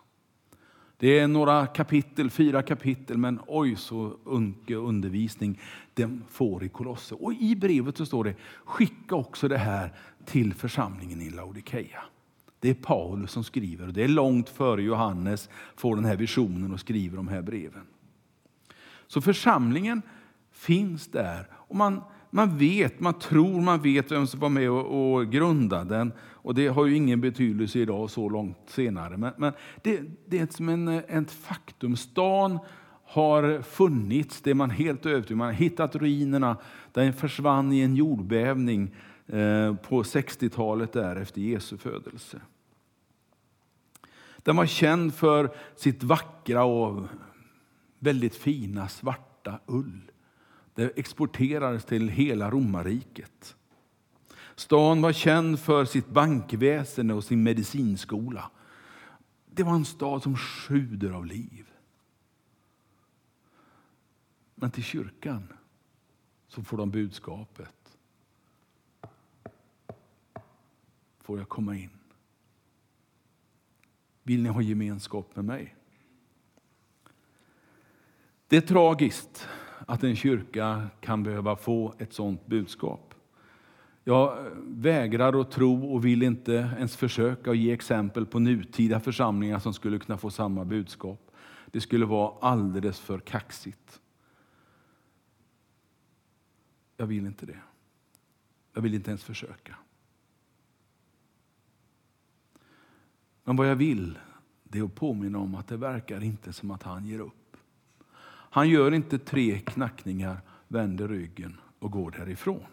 Det 1.00 1.18
är 1.18 1.28
några 1.28 1.66
kapitel, 1.66 2.30
fyra 2.30 2.62
kapitel, 2.62 3.18
men 3.18 3.40
oj 3.46 3.76
så 3.76 4.16
unke 4.24 4.74
undervisning 4.74 5.60
den 5.94 6.24
får 6.30 6.64
i 6.64 6.68
Kolosse. 6.68 7.14
Och 7.14 7.32
i 7.32 7.56
brevet 7.56 7.96
så 7.96 8.06
står 8.06 8.24
det, 8.24 8.34
skicka 8.64 9.14
också 9.14 9.48
det 9.48 9.58
här 9.58 9.92
till 10.24 10.54
församlingen 10.54 11.20
i 11.22 11.30
Laodikeia. 11.30 12.02
Det 12.58 12.70
är 12.70 12.74
Paulus 12.74 13.30
som 13.30 13.44
skriver 13.44 13.86
och 13.86 13.92
det 13.92 14.04
är 14.04 14.08
långt 14.08 14.48
före 14.48 14.82
Johannes 14.82 15.48
får 15.76 15.96
den 15.96 16.04
här 16.04 16.16
visionen 16.16 16.72
och 16.72 16.80
skriver 16.80 17.16
de 17.16 17.28
här 17.28 17.42
breven. 17.42 17.86
Så 19.06 19.20
församlingen 19.20 20.02
finns 20.52 21.06
där 21.06 21.48
och 21.52 21.76
man 21.76 22.02
man 22.30 22.58
vet, 22.58 23.00
man 23.00 23.18
tror 23.18 23.60
man 23.60 23.82
vet 23.82 24.12
vem 24.12 24.26
som 24.26 24.40
var 24.40 24.48
med 24.48 24.70
och, 24.70 25.14
och 25.14 25.32
grundade 25.32 25.96
den. 25.96 26.12
Och 26.42 26.54
det 26.54 26.68
har 26.68 26.86
ju 26.86 26.96
ingen 26.96 27.20
betydelse 27.20 27.78
idag 27.78 28.10
så 28.10 28.28
långt 28.28 28.58
senare. 28.66 29.16
Men, 29.16 29.32
men 29.36 29.52
det, 29.82 30.00
det, 30.26 30.38
är 30.38 30.46
som 30.50 30.68
en, 30.68 30.88
ett 30.88 31.30
faktum. 31.30 31.96
Stan 31.96 32.58
har 33.04 33.62
funnits, 33.62 34.40
det 34.40 34.50
är 34.50 34.54
man 34.54 34.70
helt 34.70 35.06
övertygad 35.06 35.38
Man 35.38 35.46
har 35.46 35.54
hittat 35.54 35.96
ruinerna. 35.96 36.56
Den 36.92 37.12
försvann 37.12 37.72
i 37.72 37.80
en 37.80 37.96
jordbävning 37.96 38.94
eh, 39.26 39.74
på 39.74 40.02
60-talet 40.02 40.92
där 40.92 41.16
efter 41.16 41.40
Jesu 41.40 41.76
födelse. 41.76 42.40
Den 44.36 44.56
var 44.56 44.66
känd 44.66 45.14
för 45.14 45.50
sitt 45.76 46.02
vackra 46.02 46.64
och 46.64 47.06
väldigt 47.98 48.34
fina 48.34 48.88
svarta 48.88 49.58
ull. 49.66 50.10
Det 50.74 50.98
exporterades 50.98 51.84
till 51.84 52.08
hela 52.08 52.50
romarriket. 52.50 53.56
Stan 54.54 55.02
var 55.02 55.12
känd 55.12 55.60
för 55.60 55.84
sitt 55.84 56.08
bankväsende 56.08 57.14
och 57.14 57.24
sin 57.24 57.42
medicinskola. 57.42 58.50
Det 59.46 59.62
var 59.62 59.74
en 59.74 59.84
stad 59.84 60.22
som 60.22 60.36
sjuder 60.36 61.10
av 61.10 61.26
liv. 61.26 61.66
Men 64.54 64.70
till 64.70 64.84
kyrkan 64.84 65.52
så 66.48 66.62
får 66.62 66.76
de 66.76 66.90
budskapet. 66.90 67.98
Får 71.20 71.38
jag 71.38 71.48
komma 71.48 71.76
in? 71.76 71.90
Vill 74.22 74.42
ni 74.42 74.48
ha 74.48 74.62
gemenskap 74.62 75.36
med 75.36 75.44
mig? 75.44 75.76
Det 78.48 78.56
är 78.56 78.60
tragiskt 78.60 79.48
att 79.90 80.04
en 80.04 80.16
kyrka 80.16 80.88
kan 81.00 81.22
behöva 81.22 81.56
få 81.56 81.94
ett 81.98 82.12
sådant 82.12 82.46
budskap. 82.46 83.14
Jag 84.04 84.50
vägrar 84.66 85.40
att 85.40 85.50
tro 85.50 85.92
och 85.92 86.04
vill 86.04 86.22
inte 86.22 86.52
ens 86.52 86.96
försöka 86.96 87.52
ge 87.52 87.72
exempel 87.72 88.26
på 88.26 88.38
nutida 88.38 89.00
församlingar 89.00 89.58
som 89.58 89.74
skulle 89.74 89.98
kunna 89.98 90.18
få 90.18 90.30
samma 90.30 90.64
budskap. 90.64 91.30
Det 91.66 91.80
skulle 91.80 92.06
vara 92.06 92.34
alldeles 92.40 93.00
för 93.00 93.18
kaxigt. 93.18 94.00
Jag 96.96 97.06
vill 97.06 97.26
inte 97.26 97.46
det. 97.46 97.60
Jag 98.74 98.82
vill 98.82 98.94
inte 98.94 99.10
ens 99.10 99.24
försöka. 99.24 99.76
Men 103.44 103.56
vad 103.56 103.70
jag 103.70 103.76
vill 103.76 104.18
det 104.62 104.78
är 104.78 104.82
att 104.82 104.94
påminna 104.94 105.38
om 105.38 105.54
att 105.54 105.68
det 105.68 105.76
verkar 105.76 106.24
inte 106.24 106.52
som 106.52 106.70
att 106.70 106.82
han 106.82 107.06
ger 107.06 107.20
upp. 107.20 107.39
Han 108.52 108.68
gör 108.68 108.94
inte 108.94 109.18
tre 109.18 109.58
knackningar, 109.58 110.40
vänder 110.68 111.08
ryggen 111.08 111.60
och 111.78 111.90
går 111.90 112.10
därifrån. 112.10 112.66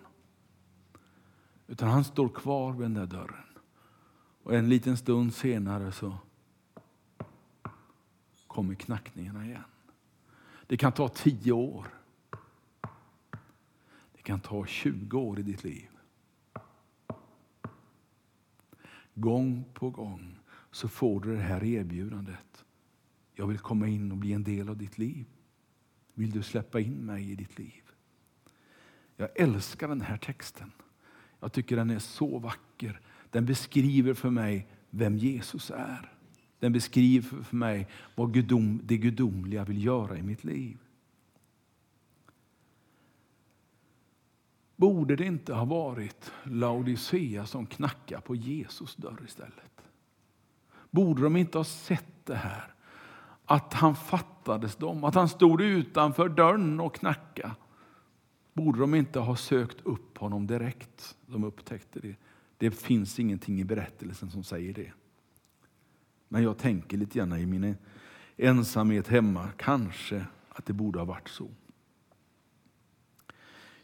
Utan 1.68 1.90
han 1.90 2.04
står 2.04 2.30
kvar 2.30 2.72
vid 2.72 2.82
den 2.82 2.94
där 2.94 3.06
dörren. 3.06 3.44
Och 4.44 4.56
en 4.56 4.70
liten 4.70 4.98
stund 4.98 5.34
senare 5.34 5.92
så 5.92 6.18
kommer 8.48 8.76
knackningarna 8.76 9.46
igen. 9.46 9.64
Det 10.68 10.78
kan 10.78 10.92
ta 10.92 11.10
tio 11.10 11.52
år. 11.52 11.88
Det 14.16 14.22
kan 14.22 14.40
ta 14.40 14.66
20 14.66 15.20
år 15.20 15.40
i 15.40 15.44
ditt 15.44 15.64
liv. 15.64 15.90
Gång 19.14 19.66
på 19.74 19.90
gång 19.90 20.40
så 20.72 20.88
får 20.88 21.20
du 21.20 21.36
det 21.36 21.42
här 21.42 21.64
erbjudandet. 21.64 22.66
Jag 23.34 23.48
vill 23.48 23.60
komma 23.60 23.88
in 23.88 24.12
och 24.12 24.18
bli 24.18 24.34
en 24.34 24.44
del 24.44 24.70
av 24.70 24.78
ditt 24.78 24.98
liv. 24.98 25.26
Vill 26.18 26.32
du 26.32 26.44
släppa 26.44 26.80
in 26.80 27.06
mig 27.06 27.32
i 27.32 27.36
ditt 27.36 27.60
liv? 27.60 27.84
Jag 29.18 29.30
älskar 29.36 29.88
den 29.88 30.02
här 30.02 30.18
texten. 30.18 30.72
Jag 31.40 31.54
tycker 31.54 31.76
den 31.76 31.90
är 31.90 32.00
så 32.00 32.40
vacker. 32.40 33.02
Den 33.30 33.46
beskriver 33.46 34.14
för 34.14 34.30
mig 34.30 34.68
vem 34.90 35.18
Jesus 35.18 35.72
är. 35.72 36.12
Den 36.60 36.74
beskriver 36.74 37.44
för 37.44 37.56
mig 37.56 37.88
vad 38.16 38.34
gudom, 38.34 38.82
det 38.84 38.98
gudomliga 38.98 39.64
vill 39.64 39.86
göra 39.86 40.18
i 40.18 40.22
mitt 40.22 40.44
liv. 40.44 40.78
Borde 44.76 45.16
det 45.16 45.26
inte 45.26 45.54
ha 45.54 45.66
varit 45.66 46.32
Laodicea 46.44 47.46
som 47.46 47.66
knackade 47.66 48.22
på 48.22 48.36
Jesus 48.36 48.96
dörr 48.96 49.24
istället? 49.26 49.82
Borde 50.92 51.24
de 51.24 51.36
inte 51.36 51.58
ha 51.58 51.66
sett 51.66 52.26
det 52.26 52.36
här? 52.36 52.74
Att 53.50 53.74
han 53.74 53.96
fattades 53.96 54.76
dem, 54.76 55.04
att 55.04 55.16
han 55.16 55.30
stod 55.30 55.62
utanför 55.62 56.30
dörren 56.30 56.80
och 56.80 56.96
knackade. 56.96 57.52
Borde 58.54 58.80
de 58.80 58.96
inte 58.96 59.20
ha 59.20 59.36
sökt 59.36 59.78
upp 59.84 60.18
honom 60.18 60.48
direkt? 60.48 61.18
De 61.26 61.44
upptäckte 61.44 62.00
det. 62.00 62.16
Det 62.58 62.72
finns 62.72 63.20
ingenting 63.20 63.60
i 63.60 63.64
berättelsen 63.64 64.32
som 64.32 64.44
säger 64.44 64.74
det. 64.74 64.92
Men 66.28 66.44
jag 66.44 66.58
tänker 66.58 66.98
lite 66.98 67.18
grann 67.18 67.34
i 67.34 67.46
min 67.46 67.76
ensamhet 68.38 69.08
hemma, 69.08 69.50
kanske 69.58 70.26
att 70.50 70.66
det 70.66 70.74
borde 70.74 71.00
ha 71.00 71.06
varit 71.06 71.30
så. 71.30 71.48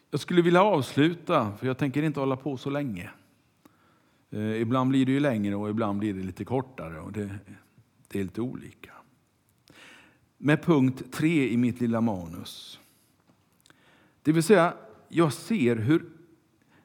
Jag 0.10 0.19
skulle 0.19 0.41
vilja 0.41 0.63
avsluta, 0.63 1.58
för 1.58 1.67
jag 1.67 1.78
tänker 1.78 2.04
inte 2.04 2.19
hålla 2.19 2.38
på 2.38 2.58
så 2.58 2.69
länge. 2.69 3.10
Eh, 4.30 4.62
ibland 4.62 4.89
blir 4.89 5.06
det 5.06 5.12
ju 5.12 5.19
längre 5.19 5.56
och 5.56 5.69
ibland 5.69 5.99
blir 5.99 6.13
det 6.13 6.23
lite 6.23 6.45
kortare. 6.45 6.99
och 6.99 7.12
det, 7.12 7.39
det 8.08 8.19
är 8.19 8.23
lite 8.23 8.41
olika. 8.41 8.91
Med 10.45 10.63
punkt 10.63 11.03
3 11.12 11.49
i 11.49 11.58
mitt 11.58 11.82
lilla 11.82 12.01
manus. 12.01 12.79
Det 14.21 14.32
vill 14.32 14.43
säga, 14.43 14.73
jag 15.08 15.34
ser 15.34 15.75
hur 15.75 16.06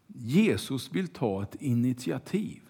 Jesus 0.06 0.92
vill 0.92 1.08
ta 1.08 1.42
ett 1.42 1.62
initiativ. 1.62 2.60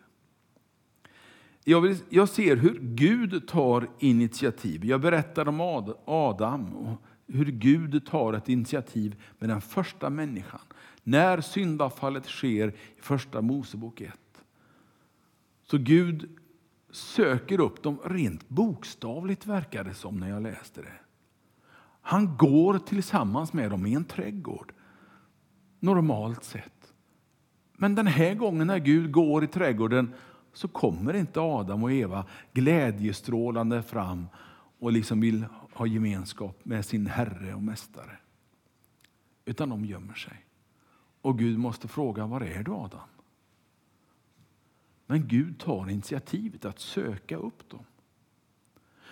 Jag, 1.65 1.81
vill, 1.81 1.97
jag 2.09 2.29
ser 2.29 2.57
hur 2.57 2.79
Gud 2.83 3.49
tar 3.49 3.89
initiativ. 3.99 4.85
Jag 4.85 5.01
berättar 5.01 5.49
om 5.49 5.61
Adam 6.05 6.75
och 6.75 7.03
hur 7.27 7.47
Gud 7.47 8.07
tar 8.07 8.33
ett 8.33 8.49
initiativ 8.49 9.23
med 9.39 9.49
den 9.49 9.61
första 9.61 10.11
människan. 10.11 10.61
När 11.03 11.41
syndafallet 11.41 12.27
sker 12.27 12.69
i 12.69 13.01
första 13.01 13.41
Mosebok 13.41 14.01
1. 14.01 14.13
Så 15.63 15.79
Gud 15.79 16.38
söker 16.91 17.61
upp 17.61 17.83
dem 17.83 17.99
rent 18.05 18.49
bokstavligt 18.49 19.47
verkar 19.47 19.85
det 19.85 19.95
som 19.95 20.21
när 20.21 20.29
jag 20.29 20.43
läste 20.43 20.83
det. 20.83 20.93
Han 22.03 22.37
går 22.37 22.79
tillsammans 22.79 23.53
med 23.53 23.71
dem 23.71 23.87
i 23.87 23.95
en 23.95 24.05
trädgård. 24.05 24.73
Normalt 25.81 26.45
sett. 26.45 26.93
Men 27.73 27.95
den 27.95 28.07
här 28.07 28.35
gången 28.35 28.67
när 28.67 28.79
Gud 28.79 29.13
går 29.13 29.45
i 29.45 29.47
trädgården 29.47 30.15
så 30.53 30.69
kommer 30.69 31.15
inte 31.15 31.41
Adam 31.41 31.83
och 31.83 31.93
Eva 31.93 32.25
glädjestrålande 32.53 33.83
fram 33.83 34.27
och 34.79 34.93
liksom 34.93 35.21
vill 35.21 35.47
ha 35.73 35.87
gemenskap 35.87 36.65
med 36.65 36.85
sin 36.85 37.07
Herre 37.07 37.55
och 37.55 37.63
Mästare. 37.63 38.19
Utan 39.45 39.69
de 39.69 39.85
gömmer 39.85 40.15
sig. 40.15 40.45
Och 41.23 41.39
Gud 41.39 41.59
måste 41.59 41.89
fråga, 41.89 42.27
var 42.27 42.41
är 42.41 42.63
du 42.63 42.73
Adam? 42.73 43.01
Men 45.11 45.29
Gud 45.29 45.59
tar 45.59 45.91
initiativet 45.91 46.65
att 46.65 46.79
söka 46.79 47.37
upp 47.37 47.71
dem. 47.71 47.85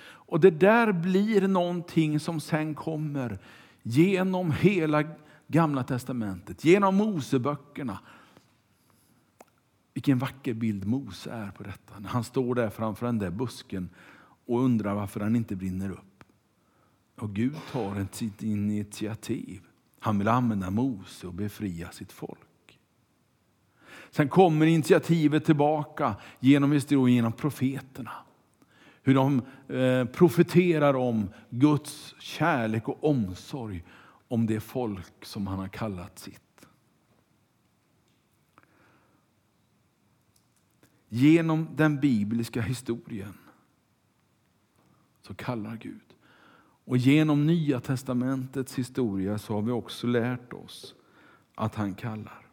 Och 0.00 0.40
det 0.40 0.50
där 0.50 0.92
blir 0.92 1.48
någonting 1.48 2.20
som 2.20 2.40
sen 2.40 2.74
kommer 2.74 3.38
genom 3.82 4.52
hela 4.52 5.04
Gamla 5.46 5.84
testamentet, 5.84 6.64
genom 6.64 6.96
Moseböckerna. 6.96 7.98
Vilken 9.94 10.18
vacker 10.18 10.54
bild 10.54 10.86
Mose 10.86 11.30
är 11.30 11.50
på 11.50 11.62
detta. 11.62 11.98
När 11.98 12.08
han 12.08 12.24
står 12.24 12.54
där 12.54 12.70
framför 12.70 13.06
den 13.06 13.18
där 13.18 13.30
busken 13.30 13.90
och 14.46 14.60
undrar 14.60 14.94
varför 14.94 15.20
den 15.20 15.36
inte 15.36 15.56
brinner 15.56 15.90
upp. 15.90 16.24
Och 17.14 17.34
Gud 17.34 17.56
tar 17.72 18.00
ett 18.00 18.42
initiativ. 18.42 19.60
Han 19.98 20.18
vill 20.18 20.28
använda 20.28 20.70
Mose 20.70 21.26
och 21.26 21.34
befria 21.34 21.90
sitt 21.90 22.12
folk. 22.12 22.45
Sen 24.10 24.28
kommer 24.28 24.66
initiativet 24.66 25.44
tillbaka 25.44 26.14
genom 26.40 26.72
historien, 26.72 27.16
genom 27.16 27.32
profeterna. 27.32 28.12
Hur 29.02 29.14
de 29.14 29.42
eh, 29.68 30.04
profeterar 30.04 30.94
om 30.94 31.28
Guds 31.50 32.14
kärlek 32.20 32.88
och 32.88 33.04
omsorg 33.04 33.84
om 34.28 34.46
det 34.46 34.60
folk 34.60 35.24
som 35.24 35.46
han 35.46 35.58
har 35.58 35.68
kallat 35.68 36.18
sitt. 36.18 36.42
Genom 41.08 41.68
den 41.76 42.00
bibliska 42.00 42.60
historien 42.60 43.34
så 45.22 45.34
kallar 45.34 45.76
Gud. 45.76 46.00
Och 46.84 46.96
genom 46.96 47.46
Nya 47.46 47.80
testamentets 47.80 48.78
historia 48.78 49.38
så 49.38 49.54
har 49.54 49.62
vi 49.62 49.72
också 49.72 50.06
lärt 50.06 50.52
oss 50.52 50.94
att 51.54 51.74
han 51.74 51.94
kallar. 51.94 52.45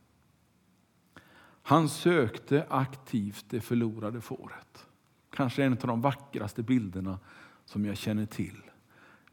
Han 1.65 1.89
sökte 1.89 2.65
aktivt 2.69 3.45
det 3.49 3.61
förlorade 3.61 4.21
fåret. 4.21 4.85
Kanske 5.29 5.63
en 5.63 5.73
av 5.73 5.87
de 5.87 6.01
vackraste 6.01 6.63
bilderna 6.63 7.19
som 7.65 7.85
jag 7.85 7.97
känner 7.97 8.25
till 8.25 8.61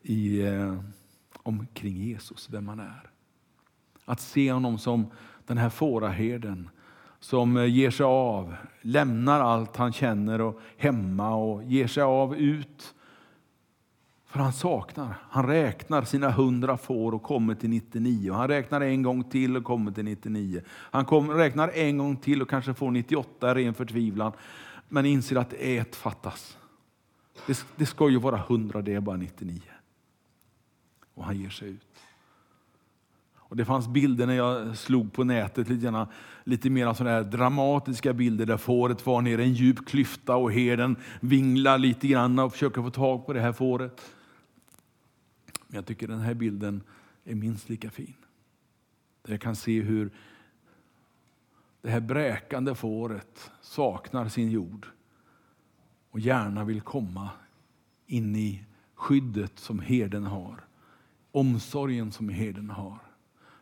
i, 0.02 0.40
eh, 0.40 0.80
omkring 1.42 1.96
Jesus, 1.96 2.50
vem 2.50 2.68
han 2.68 2.80
är. 2.80 3.10
Att 4.04 4.20
se 4.20 4.52
honom 4.52 4.78
som 4.78 5.10
den 5.46 5.58
här 5.58 5.70
fåraherden 5.70 6.70
som 7.20 7.56
eh, 7.56 7.64
ger 7.64 7.90
sig 7.90 8.04
av, 8.04 8.54
lämnar 8.80 9.40
allt 9.40 9.76
han 9.76 9.92
känner 9.92 10.40
och 10.40 10.60
hemma 10.76 11.34
och 11.34 11.64
ger 11.64 11.86
sig 11.86 12.02
av 12.02 12.36
ut. 12.36 12.94
För 14.30 14.40
han 14.40 14.52
saknar. 14.52 15.14
Han 15.30 15.46
räknar 15.46 16.02
sina 16.02 16.30
hundra 16.30 16.76
får 16.76 17.14
och 17.14 17.22
kommer 17.22 17.54
till 17.54 17.70
99. 17.70 18.32
Han 18.32 18.48
räknar 18.48 18.80
en 18.80 19.02
gång 19.02 19.24
till 19.24 19.56
och 19.56 19.64
kommer 19.64 19.92
till 19.92 20.04
99. 20.04 20.62
Han 20.68 21.04
kom, 21.04 21.30
räknar 21.30 21.68
en 21.68 21.98
gång 21.98 22.16
till 22.16 22.42
och 22.42 22.50
kanske 22.50 22.74
får 22.74 22.90
98 22.90 23.54
ren 23.54 23.74
förtvivlan. 23.74 24.32
Men 24.88 25.06
inser 25.06 25.36
att 25.36 25.52
ett 25.52 25.96
fattas. 25.96 26.58
Det, 27.46 27.66
det 27.76 27.86
ska 27.86 28.08
ju 28.08 28.18
vara 28.18 28.38
100, 28.38 28.82
det 28.82 28.94
är 28.94 29.00
bara 29.00 29.16
99. 29.16 29.60
Och 31.14 31.24
han 31.24 31.40
ger 31.40 31.50
sig 31.50 31.68
ut. 31.68 31.86
Och 33.36 33.56
det 33.56 33.64
fanns 33.64 33.88
bilder 33.88 34.26
när 34.26 34.34
jag 34.34 34.76
slog 34.76 35.12
på 35.12 35.24
nätet, 35.24 35.68
lite, 35.68 35.84
gärna, 35.84 36.08
lite 36.44 36.70
mer 36.70 36.94
sådana 36.94 37.22
dramatiska 37.22 38.12
bilder 38.12 38.46
där 38.46 38.56
fåret 38.56 39.06
var 39.06 39.22
nere 39.22 39.42
i 39.42 39.44
en 39.44 39.54
djup 39.54 39.88
klyfta 39.88 40.36
och 40.36 40.52
herden 40.52 40.96
vinglar 41.20 41.78
lite 41.78 42.08
grann 42.08 42.38
och 42.38 42.52
försöker 42.52 42.82
få 42.82 42.90
tag 42.90 43.26
på 43.26 43.32
det 43.32 43.40
här 43.40 43.52
fåret. 43.52 44.00
Men 45.70 45.76
jag 45.76 45.86
tycker 45.86 46.08
den 46.08 46.20
här 46.20 46.34
bilden 46.34 46.82
är 47.24 47.34
minst 47.34 47.68
lika 47.68 47.90
fin. 47.90 48.14
Där 49.22 49.32
jag 49.32 49.40
kan 49.40 49.56
se 49.56 49.80
hur 49.80 50.10
det 51.82 51.90
här 51.90 52.00
bräkande 52.00 52.74
fåret 52.74 53.50
saknar 53.60 54.28
sin 54.28 54.50
jord 54.50 54.86
och 56.10 56.20
gärna 56.20 56.64
vill 56.64 56.80
komma 56.80 57.30
in 58.06 58.36
i 58.36 58.64
skyddet 58.94 59.58
som 59.58 59.78
herden 59.78 60.24
har. 60.24 60.64
Omsorgen 61.32 62.12
som 62.12 62.28
herden 62.28 62.70
har. 62.70 62.98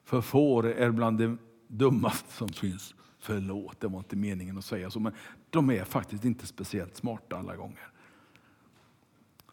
För 0.04 0.20
får 0.20 0.66
är 0.66 0.90
bland 0.90 1.18
det 1.18 1.36
dummaste 1.66 2.32
som 2.32 2.48
finns. 2.48 2.94
Förlåt, 3.18 3.80
det 3.80 3.88
var 3.88 3.98
inte 3.98 4.16
meningen 4.16 4.58
att 4.58 4.64
säga 4.64 4.90
så, 4.90 5.00
men 5.00 5.12
de 5.50 5.70
är 5.70 5.84
faktiskt 5.84 6.24
inte 6.24 6.46
speciellt 6.46 6.96
smarta 6.96 7.36
alla 7.36 7.56
gånger. 7.56 7.90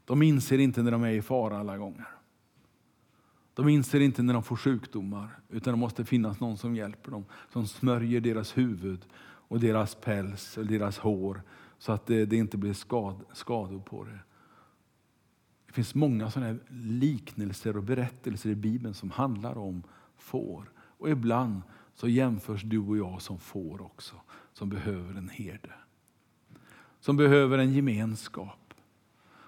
De 0.06 0.22
inser 0.22 0.58
inte 0.58 0.84
när 0.84 0.92
de 0.92 1.04
är 1.04 1.12
i 1.12 1.22
fara 1.22 1.58
alla 1.58 1.78
gånger. 1.78 2.15
De 3.56 3.70
inser 3.70 4.00
inte 4.00 4.24
när 4.24 4.34
de 4.34 4.44
får 4.44 4.56
sjukdomar, 4.56 5.40
utan 5.50 5.74
det 5.74 5.80
måste 5.80 6.06
finnas 6.06 6.40
någon 6.40 6.58
som 6.58 6.76
hjälper 6.76 7.12
dem, 7.12 7.26
som 7.54 7.68
smörjer 7.68 8.22
deras 8.22 8.58
huvud 8.58 9.06
och 9.48 9.60
deras 9.60 9.96
päls 9.96 10.58
och 10.58 10.66
deras 10.66 10.98
hår 10.98 11.42
så 11.78 11.92
att 11.92 12.06
det, 12.06 12.26
det 12.26 12.36
inte 12.36 12.58
blir 12.58 12.74
skad, 12.74 13.24
skador 13.34 13.80
på 13.80 14.04
det. 14.04 14.20
Det 15.68 15.74
finns 15.74 15.96
många 15.96 16.32
sådana 16.32 16.60
liknelser 16.70 17.78
och 17.78 17.84
berättelser 17.84 18.50
i 18.50 18.56
Bibeln 18.56 18.94
som 18.94 19.12
handlar 19.12 19.58
om 19.58 19.84
får. 20.18 20.72
Och 20.78 21.10
ibland 21.10 21.62
så 21.94 22.08
jämförs 22.08 22.64
du 22.64 22.80
och 22.80 22.98
jag 22.98 23.22
som 23.22 23.40
får 23.40 23.82
också, 23.82 24.16
som 24.54 24.70
behöver 24.70 25.16
en 25.16 25.30
herde. 25.30 25.74
Som 27.00 27.18
behöver 27.18 27.58
en 27.58 27.74
gemenskap. 27.74 28.65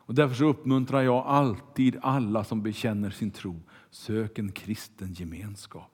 Och 0.08 0.16
därför 0.16 0.36
så 0.36 0.46
uppmuntrar 0.46 1.02
jag 1.02 1.26
alltid 1.26 1.98
alla 2.02 2.44
som 2.44 2.62
bekänner 2.62 3.10
sin 3.10 3.32
tro, 3.32 3.62
sök 3.90 4.40
en 4.40 4.52
kristen 4.52 5.14
gemenskap. 5.14 5.92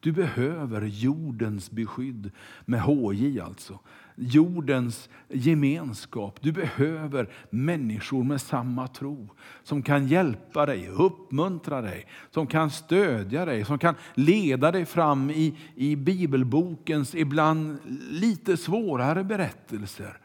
Du 0.00 0.12
behöver 0.12 0.82
jordens 0.82 1.70
beskydd, 1.70 2.30
med 2.64 2.80
HJ 2.80 3.40
alltså. 3.40 3.78
Jordens 4.16 5.08
gemenskap. 5.28 6.38
Du 6.42 6.52
behöver 6.52 7.30
människor 7.50 8.24
med 8.24 8.40
samma 8.40 8.88
tro. 8.88 9.28
Som 9.62 9.82
kan 9.82 10.06
hjälpa 10.06 10.66
dig, 10.66 10.88
uppmuntra 10.88 11.80
dig, 11.80 12.06
som 12.30 12.46
kan 12.46 12.70
stödja 12.70 13.44
dig, 13.44 13.64
som 13.64 13.78
kan 13.78 13.94
leda 14.14 14.72
dig 14.72 14.84
fram 14.84 15.30
i, 15.30 15.58
i 15.74 15.96
bibelbokens 15.96 17.14
ibland 17.14 17.78
lite 18.10 18.56
svårare 18.56 19.24
berättelser. 19.24 20.18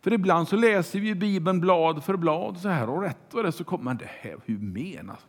För 0.00 0.12
ibland 0.12 0.48
så 0.48 0.56
läser 0.56 1.00
vi 1.00 1.14
Bibeln 1.14 1.60
blad 1.60 2.04
för 2.04 2.16
blad 2.16 2.58
så 2.58 2.68
här 2.68 2.90
och 2.90 3.02
rätt 3.02 3.18
vad 3.30 3.44
det 3.44 3.52
så 3.52 3.64
kommer 3.64 3.84
man 3.84 3.96
det 3.96 4.10
här, 4.20 4.36
hur 4.44 4.58
menas? 4.58 5.26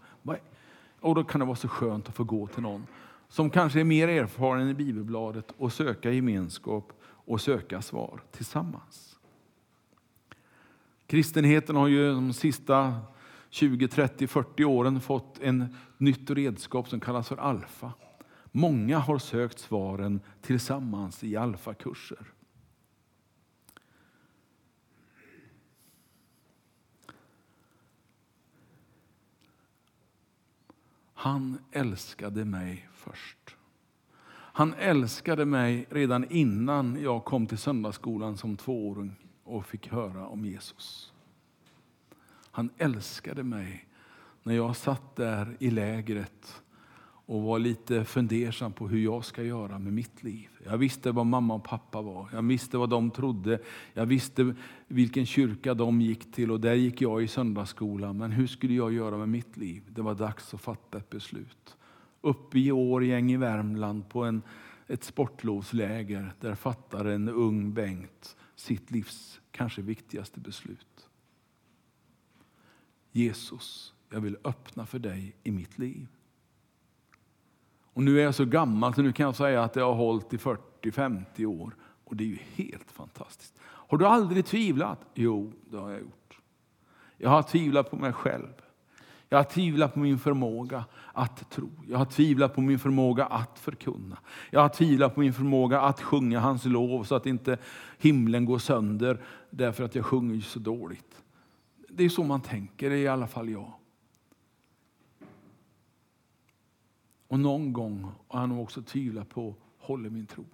Och 1.02 1.16
då 1.16 1.24
kan 1.24 1.40
det 1.40 1.46
vara 1.46 1.56
så 1.56 1.68
skönt 1.68 2.10
att 2.10 2.16
få 2.16 2.24
gå 2.24 2.48
till 2.48 2.64
någon 2.64 2.88
som 3.28 3.50
kanske 3.50 3.80
är 3.80 3.84
mer 3.84 4.08
erfaren 4.08 4.70
i 4.70 4.74
bibelbladet 4.74 5.54
och 5.58 5.74
söka 5.74 6.12
gemenskap 6.12 6.94
och 7.04 7.42
söka 7.42 7.82
svar 7.82 8.22
tillsammans. 8.32 9.18
Kristenheten 11.08 11.76
har 11.76 11.88
ju 11.88 12.14
de 12.14 12.34
sista 12.34 13.00
20, 13.50 13.88
30, 13.88 14.28
40 14.28 14.66
åren 14.66 15.02
fått 15.02 15.40
en 15.42 15.76
nytt 15.98 16.30
redskap 16.30 16.90
som 16.90 17.00
kallas 17.00 17.28
för 17.28 17.38
alfa. 17.38 17.94
Många 18.52 19.00
har 19.00 19.18
sökt 19.18 19.60
svaren 19.60 20.20
tillsammans 20.42 21.24
i 21.24 21.36
alfakurser. 21.38 22.26
Han 31.22 31.58
älskade 31.72 32.46
mig 32.46 32.90
först. 32.94 33.56
Han 34.32 34.74
älskade 34.74 35.46
mig 35.46 35.88
redan 35.90 36.32
innan 36.32 37.02
jag 37.02 37.26
kom 37.26 37.48
till 37.48 37.58
söndagsskolan 37.58 38.38
som 38.38 38.58
tvååring 38.58 39.16
och 39.44 39.66
fick 39.66 39.88
höra 39.88 40.28
om 40.28 40.46
Jesus. 40.46 41.14
Han 42.52 42.70
älskade 42.78 43.44
mig 43.44 43.88
när 44.44 44.56
jag 44.56 44.76
satt 44.76 45.16
där 45.16 45.58
i 45.60 45.72
lägret 45.72 46.61
och 47.32 47.42
var 47.42 47.60
lite 47.60 48.06
fundersam 48.06 48.74
på 48.74 48.88
hur 48.88 49.00
jag 49.00 49.26
ska 49.26 49.44
göra 49.44 49.80
med 49.80 49.94
mitt 49.94 50.24
liv. 50.24 50.50
Jag 50.66 50.78
visste 50.78 51.12
vad 51.12 51.26
mamma 51.26 51.54
och 51.54 51.64
pappa 51.64 52.02
var, 52.02 52.30
jag 52.34 52.42
visste 52.42 52.78
vad 52.78 52.90
de 52.90 53.12
trodde, 53.12 53.60
jag 53.94 54.06
visste 54.06 54.56
vilken 54.88 55.26
kyrka 55.26 55.74
de 55.74 56.02
gick 56.02 56.32
till 56.32 56.52
och 56.52 56.60
där 56.60 56.74
gick 56.74 57.02
jag 57.02 57.24
i 57.24 57.28
söndagsskola. 57.28 58.14
Men 58.14 58.32
hur 58.32 58.48
skulle 58.48 58.74
jag 58.74 58.94
göra 58.94 59.18
med 59.18 59.30
mitt 59.30 59.58
liv? 59.58 59.84
Det 59.90 60.02
var 60.02 60.16
dags 60.16 60.54
att 60.54 60.62
fatta 60.62 60.98
ett 60.98 61.10
beslut. 61.10 61.78
Uppe 62.22 62.60
i 62.60 62.72
Årgäng 62.72 63.32
i 63.32 63.38
Värmland 63.38 64.10
på 64.10 64.24
en, 64.24 64.42
ett 64.88 65.04
sportlovsläger, 65.04 66.34
där 66.40 66.56
fattar 66.56 67.06
en 67.06 67.30
ung 67.30 67.74
Bengt 67.74 68.38
sitt 68.56 68.92
livs 68.92 69.42
kanske 69.52 69.82
viktigaste 69.82 70.40
beslut. 70.40 71.10
Jesus, 73.12 73.94
jag 74.10 74.22
vill 74.22 74.38
öppna 74.44 74.86
för 74.86 75.00
dig 75.00 75.36
i 75.44 75.52
mitt 75.52 75.80
liv. 75.80 76.08
Och 77.94 78.04
nu 78.04 78.20
är 78.20 78.24
jag 78.24 78.36
så 78.36 78.46
gammal 78.46 78.94
så 78.94 79.02
nu 79.02 79.14
kan 79.14 79.26
jag 79.26 79.36
säga 79.36 79.64
att 79.64 79.76
jag 79.76 79.86
har 79.86 79.94
hållit 79.94 80.34
i 80.34 80.38
40-50 80.38 81.46
år. 81.46 81.76
Och 82.04 82.16
det 82.16 82.24
är 82.24 82.28
ju 82.28 82.40
helt 82.56 82.92
fantastiskt. 82.92 83.54
Har 83.64 83.98
du 83.98 84.06
aldrig 84.06 84.46
tvivlat? 84.46 85.00
Jo, 85.14 85.54
det 85.70 85.78
har 85.78 85.90
jag 85.90 86.00
gjort. 86.02 86.40
Jag 87.18 87.30
har 87.30 87.44
tvivlat 87.44 87.90
på 87.92 87.96
mig 87.96 88.14
själv. 88.14 88.54
Jag 89.30 89.38
har 89.38 89.44
tvivlat 89.44 89.94
på 89.94 90.00
min 90.00 90.20
förmåga 90.20 90.86
att 91.14 91.50
tro. 91.50 91.70
Jag 91.88 91.98
har 91.98 92.06
tvivlat 92.06 92.56
på 92.56 92.62
min 92.62 92.80
förmåga 92.80 93.26
att 93.26 93.60
förkunna. 93.60 94.18
Jag 94.50 94.62
har 94.62 94.70
tvivlat 94.70 95.16
på 95.16 95.20
min 95.20 95.34
förmåga 95.34 95.82
att 95.82 96.02
sjunga 96.02 96.40
hans 96.40 96.66
lov 96.66 97.04
så 97.04 97.16
att 97.16 97.26
inte 97.26 97.58
himlen 97.98 98.46
går 98.46 98.60
sönder 98.60 99.22
därför 99.50 99.84
att 99.84 99.96
jag 99.96 100.06
sjunger 100.06 100.42
så 100.42 100.60
dåligt. 100.60 101.22
Det 101.90 102.04
är 102.04 102.10
så 102.10 102.24
man 102.24 102.42
tänker, 102.42 102.90
det 102.90 102.96
är 102.96 103.00
i 103.00 103.08
alla 103.08 103.28
fall 103.28 103.50
jag. 103.50 103.74
Och 107.32 107.40
någon 107.40 107.74
gång 107.74 108.12
har 108.28 108.40
han 108.40 108.52
också 108.52 108.82
tvivlat 108.82 109.30
på, 109.30 109.56
håller 109.78 110.10
min 110.10 110.26
tro? 110.26 110.46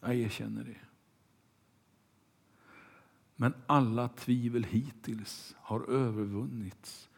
Jag 0.00 0.14
erkänner 0.14 0.64
det. 0.64 0.80
Men 3.36 3.54
alla 3.66 4.08
tvivel 4.08 4.64
hittills 4.64 5.54
har 5.58 5.90
övervunnits 5.90 7.08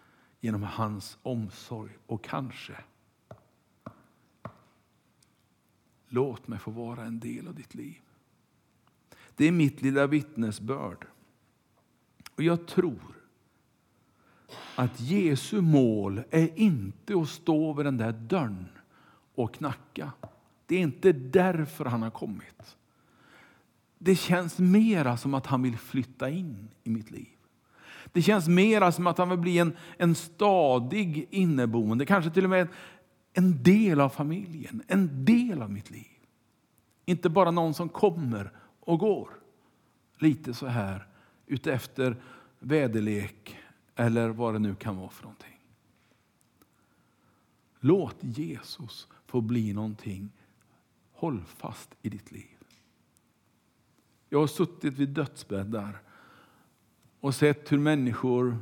genom 0.40 0.62
hans 0.62 1.18
omsorg 1.22 1.92
och 2.06 2.24
kanske 2.24 2.76
Låt 6.08 6.48
mig 6.48 6.58
få 6.58 6.70
vara 6.70 7.04
en 7.04 7.20
del 7.20 7.48
av 7.48 7.54
ditt 7.54 7.74
liv. 7.74 8.00
Det 9.36 9.44
är 9.44 9.52
mitt 9.52 9.82
lilla 9.82 10.06
vittnesbörd. 10.06 11.06
Och 12.34 12.42
jag 12.42 12.66
tror 12.66 13.15
att 14.74 15.00
Jesu 15.00 15.60
mål 15.60 16.22
är 16.30 16.58
inte 16.58 17.18
att 17.18 17.28
stå 17.28 17.72
vid 17.72 17.86
den 17.86 17.96
där 17.96 18.12
dörren 18.12 18.68
och 19.34 19.54
knacka. 19.54 20.12
Det 20.66 20.76
är 20.76 20.80
inte 20.80 21.12
därför 21.12 21.84
han 21.84 22.02
har 22.02 22.10
kommit. 22.10 22.76
Det 23.98 24.16
känns 24.16 24.58
mera 24.58 25.16
som 25.16 25.34
att 25.34 25.46
han 25.46 25.62
vill 25.62 25.76
flytta 25.76 26.30
in 26.30 26.68
i 26.84 26.90
mitt 26.90 27.10
liv. 27.10 27.28
Det 28.12 28.22
känns 28.22 28.48
mera 28.48 28.92
som 28.92 29.06
att 29.06 29.18
han 29.18 29.28
vill 29.28 29.38
bli 29.38 29.58
en, 29.58 29.76
en 29.98 30.14
stadig 30.14 31.28
inneboende, 31.30 32.06
kanske 32.06 32.30
till 32.30 32.44
och 32.44 32.50
med 32.50 32.68
en 33.32 33.62
del 33.62 34.00
av 34.00 34.08
familjen, 34.08 34.82
en 34.88 35.24
del 35.24 35.62
av 35.62 35.70
mitt 35.70 35.90
liv. 35.90 36.06
Inte 37.04 37.28
bara 37.28 37.50
någon 37.50 37.74
som 37.74 37.88
kommer 37.88 38.52
och 38.80 38.98
går. 38.98 39.28
Lite 40.18 40.54
så 40.54 40.66
här 40.66 41.06
utefter 41.46 42.16
väderlek 42.58 43.56
eller 43.96 44.28
vad 44.28 44.54
det 44.54 44.58
nu 44.58 44.74
kan 44.74 44.96
vara 44.96 45.08
för 45.08 45.22
någonting. 45.22 45.60
Låt 47.80 48.16
Jesus 48.20 49.08
få 49.26 49.40
bli 49.40 49.72
någonting 49.72 50.30
hållfast 51.12 51.94
i 52.02 52.08
ditt 52.08 52.32
liv. 52.32 52.56
Jag 54.28 54.40
har 54.40 54.46
suttit 54.46 54.94
vid 54.94 55.08
dödsbäddar 55.08 56.02
och 57.20 57.34
sett 57.34 57.72
hur 57.72 57.78
människor 57.78 58.58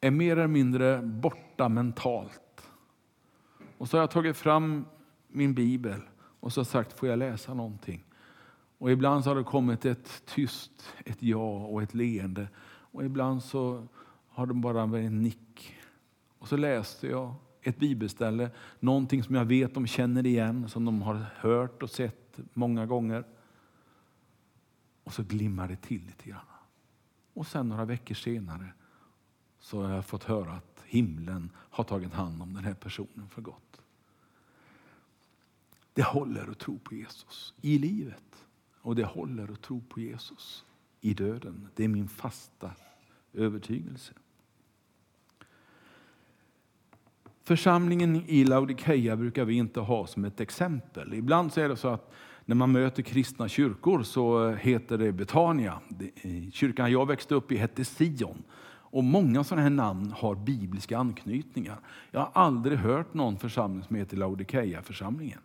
är 0.00 0.10
mer 0.10 0.32
eller 0.32 0.46
mindre 0.46 1.02
borta 1.02 1.68
mentalt. 1.68 2.68
Och 3.78 3.88
så 3.88 3.96
har 3.96 4.02
jag 4.02 4.10
tagit 4.10 4.36
fram 4.36 4.84
min 5.28 5.54
bibel 5.54 6.00
och 6.14 6.52
så 6.52 6.64
sagt, 6.64 6.98
får 6.98 7.08
jag 7.08 7.18
läsa 7.18 7.54
någonting? 7.54 8.04
Och 8.78 8.90
ibland 8.90 9.24
så 9.24 9.30
har 9.30 9.36
det 9.36 9.44
kommit 9.44 9.84
ett 9.84 10.22
tyst, 10.26 10.88
ett 11.04 11.22
ja 11.22 11.66
och 11.66 11.82
ett 11.82 11.94
leende. 11.94 12.48
Och 12.92 13.04
ibland 13.04 13.42
så 13.42 13.86
har 14.28 14.46
de 14.46 14.60
bara 14.60 14.82
en 14.82 15.22
nick. 15.22 15.74
Och 16.38 16.48
så 16.48 16.56
läste 16.56 17.06
jag 17.06 17.34
ett 17.62 17.78
bibelställe, 17.78 18.50
någonting 18.80 19.22
som 19.22 19.34
jag 19.34 19.44
vet 19.44 19.74
de 19.74 19.86
känner 19.86 20.26
igen, 20.26 20.68
som 20.68 20.84
de 20.84 21.02
har 21.02 21.26
hört 21.36 21.82
och 21.82 21.90
sett 21.90 22.38
många 22.52 22.86
gånger. 22.86 23.24
Och 25.04 25.12
så 25.12 25.22
glimmar 25.22 25.68
det 25.68 25.76
till 25.76 26.06
lite 26.06 26.28
grann. 26.28 26.40
Och 27.34 27.46
sen 27.46 27.68
några 27.68 27.84
veckor 27.84 28.14
senare 28.14 28.72
så 29.58 29.82
har 29.82 29.94
jag 29.94 30.06
fått 30.06 30.24
höra 30.24 30.52
att 30.52 30.82
himlen 30.86 31.50
har 31.56 31.84
tagit 31.84 32.12
hand 32.12 32.42
om 32.42 32.54
den 32.54 32.64
här 32.64 32.74
personen 32.74 33.28
för 33.28 33.42
gott. 33.42 33.80
Det 35.94 36.02
håller 36.02 36.50
att 36.50 36.58
tro 36.58 36.78
på 36.78 36.94
Jesus 36.94 37.54
i 37.60 37.78
livet 37.78 38.46
och 38.80 38.96
det 38.96 39.04
håller 39.04 39.52
att 39.52 39.62
tro 39.62 39.80
på 39.80 40.00
Jesus 40.00 40.64
i 41.02 41.14
döden. 41.14 41.68
Det 41.74 41.84
är 41.84 41.88
min 41.88 42.08
fasta 42.08 42.70
övertygelse. 43.32 44.12
Församlingen 47.44 48.16
i 48.26 48.44
Laodikeia 48.44 49.16
brukar 49.16 49.44
vi 49.44 49.54
inte 49.54 49.80
ha 49.80 50.06
som 50.06 50.24
ett 50.24 50.40
exempel. 50.40 51.14
Ibland 51.14 51.52
så 51.52 51.60
är 51.60 51.68
det 51.68 51.76
så 51.76 51.88
att 51.88 52.12
när 52.44 52.54
man 52.54 52.72
möter 52.72 53.02
kristna 53.02 53.48
kyrkor 53.48 54.02
så 54.02 54.50
heter 54.50 54.98
det 54.98 55.12
Betania. 55.12 55.80
Kyrkan 56.52 56.92
jag 56.92 57.06
växte 57.06 57.34
upp 57.34 57.52
i 57.52 57.56
hette 57.56 57.84
Sion. 57.84 58.42
Och 58.94 59.04
Många 59.04 59.44
sådana 59.44 59.62
här 59.62 59.70
namn 59.70 60.12
har 60.16 60.34
bibliska 60.34 60.98
anknytningar. 60.98 61.80
Jag 62.10 62.20
har 62.20 62.30
aldrig 62.34 62.78
hört 62.78 63.14
någon 63.14 63.38
församling 63.38 63.84
som 63.84 63.96
heter 63.96 64.16
Laodikeia-församlingen. 64.16 65.40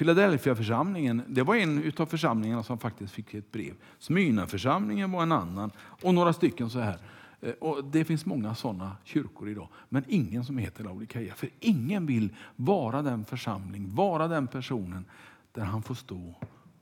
Philadelphia-församlingen 0.00 1.22
det 1.28 1.42
var 1.42 1.54
en 1.54 1.92
av 1.96 2.06
församlingarna 2.06 2.62
som 2.62 2.78
faktiskt 2.78 3.12
fick 3.12 3.34
ett 3.34 3.52
brev. 3.52 3.74
Smyrna-församlingen 3.98 5.12
var 5.12 5.22
en 5.22 5.32
annan 5.32 5.70
och 5.78 6.14
några 6.14 6.32
stycken 6.32 6.70
så 6.70 6.78
här. 6.78 6.98
Eh, 7.40 7.52
och 7.52 7.84
det 7.84 8.04
finns 8.04 8.26
många 8.26 8.54
sådana 8.54 8.96
kyrkor 9.04 9.48
idag, 9.48 9.68
men 9.88 10.04
ingen 10.08 10.44
som 10.44 10.58
heter 10.58 10.84
Laodikeia. 10.84 11.34
För 11.34 11.50
ingen 11.60 12.06
vill 12.06 12.36
vara 12.56 13.02
den 13.02 13.24
församling, 13.24 13.94
vara 13.94 14.28
den 14.28 14.46
personen 14.46 15.04
där 15.52 15.64
han 15.64 15.82
får 15.82 15.94
stå 15.94 16.34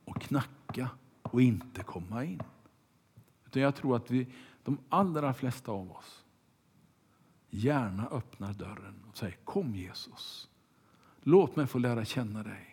och 0.05 0.21
knacka 0.21 0.89
och 1.21 1.41
inte 1.41 1.83
komma 1.83 2.23
in. 2.23 2.41
Utan 3.45 3.61
jag 3.61 3.75
tror 3.75 3.95
att 3.95 4.11
vi, 4.11 4.27
de 4.63 4.77
allra 4.89 5.33
flesta 5.33 5.71
av 5.71 5.91
oss 5.91 6.23
gärna 7.49 8.07
öppnar 8.07 8.53
dörren 8.53 9.03
och 9.09 9.17
säger 9.17 9.35
Kom 9.43 9.75
Jesus, 9.75 10.49
låt 11.23 11.55
mig 11.55 11.67
få 11.67 11.77
lära 11.79 12.05
känna 12.05 12.43
dig. 12.43 12.68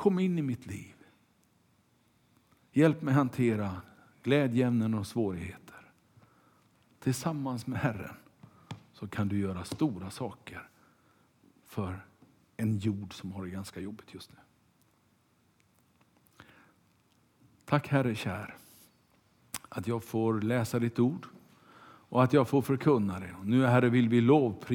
Kom 0.00 0.18
in 0.18 0.38
i 0.38 0.42
mitt 0.42 0.66
liv. 0.66 0.94
Hjälp 2.72 3.02
mig 3.02 3.14
hantera 3.14 3.82
glädjeämnen 4.22 4.94
och 4.94 5.06
svårigheter. 5.06 5.92
Tillsammans 6.98 7.66
med 7.66 7.78
Herren 7.78 8.14
så 8.92 9.08
kan 9.08 9.28
du 9.28 9.38
göra 9.38 9.64
stora 9.64 10.10
saker 10.10 10.68
för 11.66 12.06
en 12.56 12.78
jord 12.78 13.14
som 13.14 13.32
har 13.32 13.44
det 13.44 13.50
ganska 13.50 13.80
jobbigt 13.80 14.14
just 14.14 14.30
nu. 14.32 14.38
Tack 17.64 17.88
Herre 17.88 18.14
kär 18.14 18.56
att 19.68 19.86
jag 19.86 20.04
får 20.04 20.40
läsa 20.40 20.78
ditt 20.78 20.98
ord 20.98 21.26
och 21.82 22.24
att 22.24 22.32
jag 22.32 22.48
får 22.48 22.62
förkunna 22.62 23.20
det. 23.20 23.34
Nu 23.44 23.66
Herre 23.66 23.88
vill 23.88 24.08
vi 24.08 24.20
lovprisa 24.20 24.70